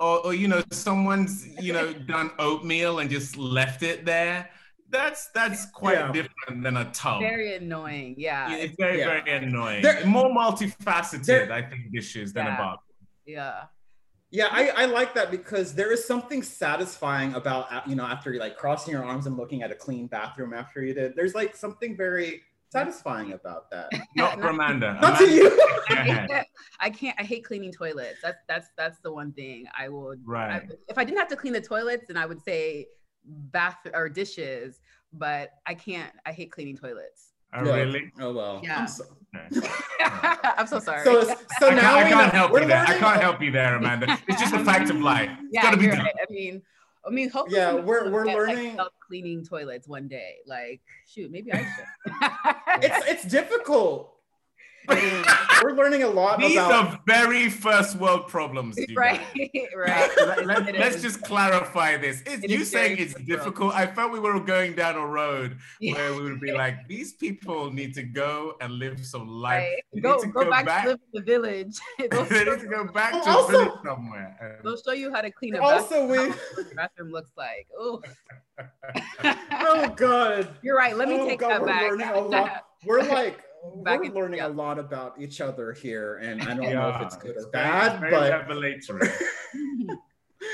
[0.00, 4.50] or, or you know, someone's you know done oatmeal and just left it there.
[4.88, 6.12] That's that's quite Yeah.
[6.12, 7.20] different than a tub.
[7.20, 8.14] Very annoying.
[8.18, 8.52] Yeah.
[8.54, 9.20] it's very Yeah.
[9.24, 9.82] very annoying.
[9.82, 12.56] There- More multifaceted, there- I think, dishes than a Yeah.
[12.56, 12.78] bath.
[13.24, 13.64] Yeah.
[14.30, 18.38] Yeah, I, I like that because there is something satisfying about you know after you
[18.40, 21.14] like crossing your arms and looking at a clean bathroom after you did.
[21.16, 23.90] There's like something very satisfying about that.
[24.16, 24.98] Not for Amanda.
[25.00, 25.50] Not to you.
[25.90, 26.28] I ahead.
[26.28, 26.46] can't,
[26.80, 27.16] I can't.
[27.20, 28.18] I hate cleaning toilets.
[28.22, 30.18] That's that's that's the one thing I would.
[30.18, 30.62] I, Right.
[30.88, 32.86] if I didn't have to clean the toilets, then I would say
[33.24, 34.80] bath or dishes.
[35.12, 36.12] But I can't.
[36.26, 37.32] I hate cleaning toilets.
[37.54, 37.74] Oh, Yeah.
[37.76, 38.12] really?
[38.20, 38.60] Oh well.
[38.62, 38.80] Yeah.
[38.80, 39.04] I'm so,
[39.34, 39.68] Okay.
[40.00, 41.04] I'm so sorry.
[41.04, 42.84] so, so I can't, now I can't help you there.
[42.86, 44.18] I can't help you there, Amanda.
[44.28, 45.30] It's just a fact of life.
[45.42, 45.98] It's yeah, gotta be done.
[46.00, 46.14] right.
[46.28, 46.62] I mean,
[47.06, 50.36] I mean, hopefully, Yeah, we're- we'll we're get, like, self-cleaning toilets one day.
[50.46, 52.12] Like, shoot, maybe I should.
[52.82, 54.15] It's it's difficult.
[54.88, 55.24] I mean,
[55.62, 56.72] we're learning a lot These about.
[56.72, 59.20] are very first world problems, you right,
[59.76, 60.10] right.
[60.46, 62.22] Let, It us just clarify this.
[62.26, 63.38] It's, It you is saying it's first world.
[63.38, 63.74] difficult.
[63.74, 65.94] I felt we were going down a road Yeah.
[65.94, 69.62] where we would be like, these people need to go and live some life.
[69.62, 69.82] Right.
[69.92, 71.76] They need Go, to go, back, to live in the village.
[71.98, 74.60] they'll, they show, need to go back to Also- village somewhere.
[74.62, 76.16] They'll show you how to clean a Also, we.
[76.18, 76.36] bathroom.
[76.54, 77.66] what bathroom looks like.
[77.80, 78.02] Ooh.
[79.52, 80.48] Oh God.
[80.62, 80.96] You're right.
[80.96, 81.82] Let me Oh, take God, that we're back.
[81.90, 82.64] learning a lot.
[82.84, 83.40] We're like
[83.84, 84.48] Back we're in- learning yeah.
[84.48, 88.00] a lot about each other here, and I don't know if it's good or bad,
[88.00, 89.08] very but revelatory.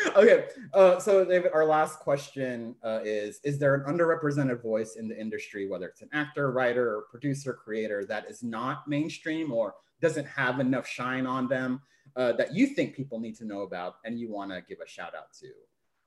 [0.16, 0.46] okay.
[0.72, 5.18] Uh, so, David, our last question uh, is: Is there an underrepresented voice in the
[5.18, 10.26] industry, whether it's an actor, writer, or producer, creator, that is not mainstream or doesn't
[10.26, 11.80] have enough shine on them
[12.16, 14.88] uh, that you think people need to know about, and you want to give a
[14.88, 15.48] shout out to?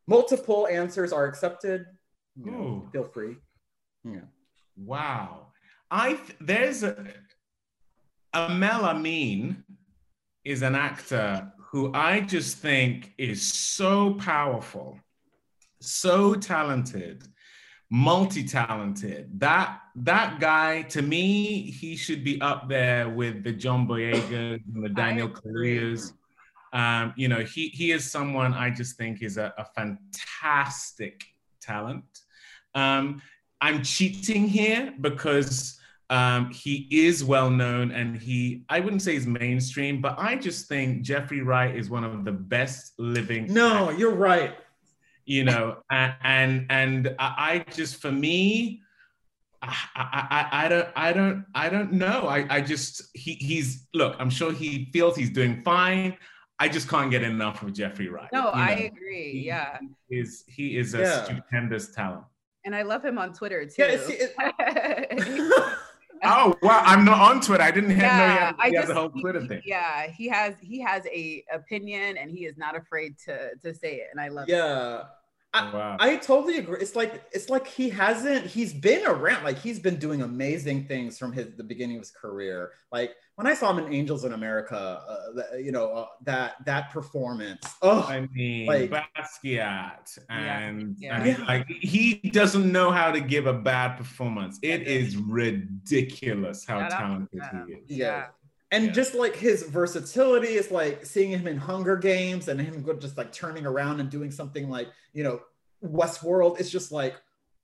[0.07, 1.85] Multiple answers are accepted.
[2.35, 2.89] you know, Ooh.
[2.91, 3.37] feel free.
[4.03, 4.19] Yeah.
[4.77, 5.47] Wow.
[5.95, 6.93] I th- there's a
[8.33, 9.63] Amel Amin
[10.43, 14.99] is an actor who I just think is so powerful,
[15.79, 17.23] so talented,
[17.89, 19.39] multi-talented.
[19.39, 24.83] That that guy, to me, he should be up there with the John Boyegas and
[24.83, 25.29] the Daniel.
[25.29, 26.11] Kaluuyas.
[26.73, 31.23] Um, you know, he he is someone I just think is a, a fantastic
[31.61, 32.03] talent.
[32.73, 33.21] Um,
[33.61, 35.79] I'm cheating here because
[36.09, 40.67] um, he is well known and he, I wouldn't say he's mainstream, but I just
[40.67, 43.51] think Jeffrey Wright is one of the best living.
[43.51, 44.55] No, you're right.
[45.25, 48.81] You know, and and, and I, I just for me,
[49.63, 52.27] I, I, I, I don't I don't I don't know.
[52.27, 54.15] I, I just he he's look.
[54.19, 56.15] I'm sure he feels he's doing fine.
[56.59, 58.29] I just can't get enough of Jeffrey Wright.
[58.31, 59.31] No, you I agree.
[59.31, 59.79] He- Yeah.
[60.07, 61.23] he is he is a Yeah.
[61.23, 62.25] stupendous talent.
[62.63, 63.73] And I love him on Twitter too.
[63.79, 64.33] Yeah, it's, it,
[66.23, 66.81] Oh wow!
[66.85, 67.63] I'm not on Twitter.
[67.63, 69.41] I didn't have know he yeah, had, I he has just a whole he- Twitter
[69.41, 69.61] he- thing.
[69.65, 73.95] Yeah, he has he has a opinion and he is not afraid to to say
[73.95, 74.51] it, and I love it.
[75.55, 75.69] Yeah.
[75.71, 75.97] I, Wow.
[75.99, 76.77] I totally agree.
[76.81, 78.45] It's like it's like he hasn't.
[78.45, 79.43] He's been around.
[79.43, 82.71] Like he's been doing amazing things from his the beginning of his career.
[82.91, 84.75] Like when I saw him in Angels in America,
[85.07, 87.61] uh, the- you know uh, that that performance.
[87.81, 91.17] Oh, I mean, Like- Basquiat, and, yeah.
[91.21, 91.45] and, Yeah.
[91.47, 94.59] like he doesn't know how to give a bad performance.
[94.61, 97.79] It is ridiculous how Shout talented he is.
[97.87, 98.27] yeah.
[98.75, 98.91] And Yeah.
[98.91, 103.31] just like his versatility is like seeing him in Hunger Games and him just like
[103.31, 105.39] turning around and doing something like, you know,
[105.83, 106.59] Westworld.
[106.59, 107.15] It's just like,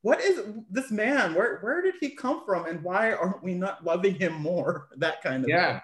[0.04, 1.34] what is this man?
[1.36, 2.66] Where where did he come from?
[2.66, 4.88] And why aren't we not loving him more?
[4.98, 5.82] That kind of Yeah.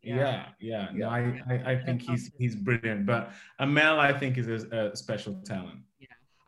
[0.00, 0.16] Yeah.
[0.16, 3.04] Yeah, yeah, No, I, I, I think he's he's brilliant.
[3.04, 5.80] But Aml, I think, is a, a special talent.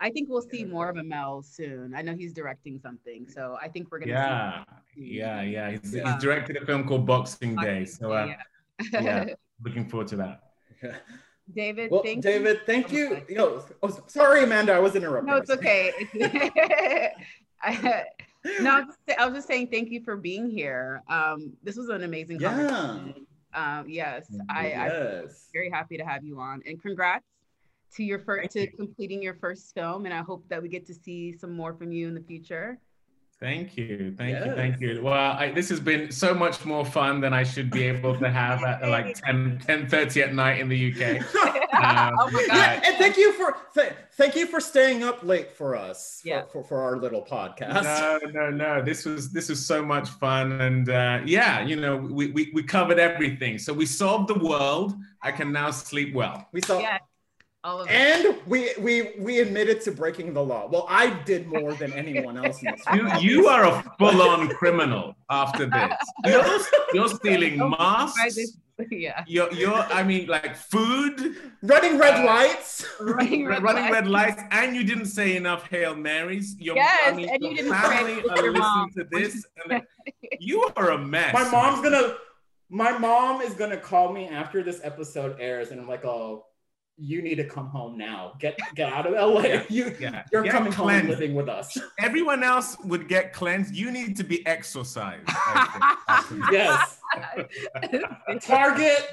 [0.00, 1.94] I think we'll see more of Aml soon.
[1.94, 5.18] I know he's directing something, so I think we're gonna Yeah, see.
[5.18, 5.70] yeah, yeah.
[5.72, 6.12] He's, Yeah.
[6.14, 8.34] he's directed a film called Boxing Day, so uh,
[8.92, 9.00] yeah.
[9.00, 9.34] yeah.
[9.64, 10.42] looking forward to that.
[11.54, 12.62] David, Well, thank David, you.
[12.64, 13.22] thank you.
[13.28, 15.26] Yo, oh, sorry, Amanda, I was interrupting.
[15.26, 15.92] No, it's okay.
[17.62, 18.04] I,
[18.60, 21.02] no, I'm just- I was just saying thank you for being here.
[21.08, 22.54] Um, this was an amazing Yeah.
[22.54, 23.26] conversation.
[23.52, 25.48] Um, yes, I, I'm yes.
[25.52, 27.24] very happy to have you on, and congrats
[27.96, 28.70] to your first to you.
[28.76, 30.04] completing your first film.
[30.06, 32.78] And I hope that we get to see some more from you in the future.
[33.40, 35.00] Thank you, thank you, thank you.
[35.02, 38.30] Well, I, this has been so much more fun than I should be able to
[38.30, 41.24] have at like 10, 10.30 at night in the UK.
[41.72, 42.56] Um, oh my god!
[42.56, 46.28] Yeah, and thank you for th- thank you for staying up late for us for,
[46.28, 46.42] Yeah.
[46.52, 47.84] for, for our little podcast.
[47.84, 48.82] No, no, no.
[48.82, 52.62] This was this was so much fun, and uh, yeah, you know, we, we we
[52.64, 53.56] covered everything.
[53.56, 54.94] So we solved the world.
[55.22, 56.48] I can now sleep well.
[56.52, 57.00] We saw Yes,
[57.64, 57.92] all of it.
[57.92, 60.68] and we we we admitted to breaking the law.
[60.70, 62.82] Well, I did more than anyone else in this.
[62.94, 65.94] You you are a full on criminal after this.
[66.24, 66.44] You're,
[66.94, 68.38] you're stealing masks.
[68.90, 69.24] yeah.
[69.26, 72.86] You're you're I mean like food, running red Uh, lights.
[72.98, 73.92] Running red running lights.
[73.92, 76.56] red lights, and you didn't say enough Hail Marys.
[76.58, 78.86] Your, Yes, I mean, and you didn't family pray with are your mom.
[78.86, 79.44] listening to this.
[79.68, 79.82] And
[80.40, 81.34] you are a mess.
[81.34, 82.14] My mom's gonna
[82.70, 86.46] my mom is gonna call me after this episode airs, and I'm like, oh,
[87.00, 88.34] you need to come home now.
[88.38, 89.42] Get get out of LA.
[89.42, 89.62] Yeah.
[89.68, 90.24] You Yeah.
[90.32, 91.76] you're Get coming home living with us.
[91.98, 93.74] Everyone else would get cleansed.
[93.74, 95.24] You need to be exorcised.
[95.28, 96.48] I think, after this.
[96.52, 96.98] Yes.
[98.46, 99.08] Target,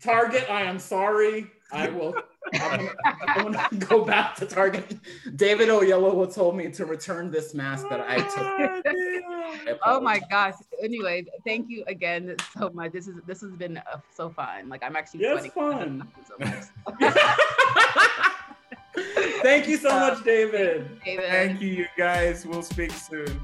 [0.00, 1.50] Target, I am sorry.
[1.72, 2.14] I will
[2.54, 2.92] I'm gonna,
[3.26, 4.98] I'm gonna go back to Target.
[5.36, 8.84] David Oyelowo told me to return this mask that I took.
[9.84, 10.54] Oh my gosh.
[10.82, 12.92] Anyway, thank you again so much.
[12.92, 14.68] This is this has been uh, so fun.
[14.68, 16.08] Like I'm actually Yeah, it's fun.
[16.26, 16.34] So.
[19.42, 20.88] Thank you so much, David.
[21.04, 21.26] David.
[21.28, 22.46] Thank you, you guys.
[22.46, 23.40] We'll speak soon.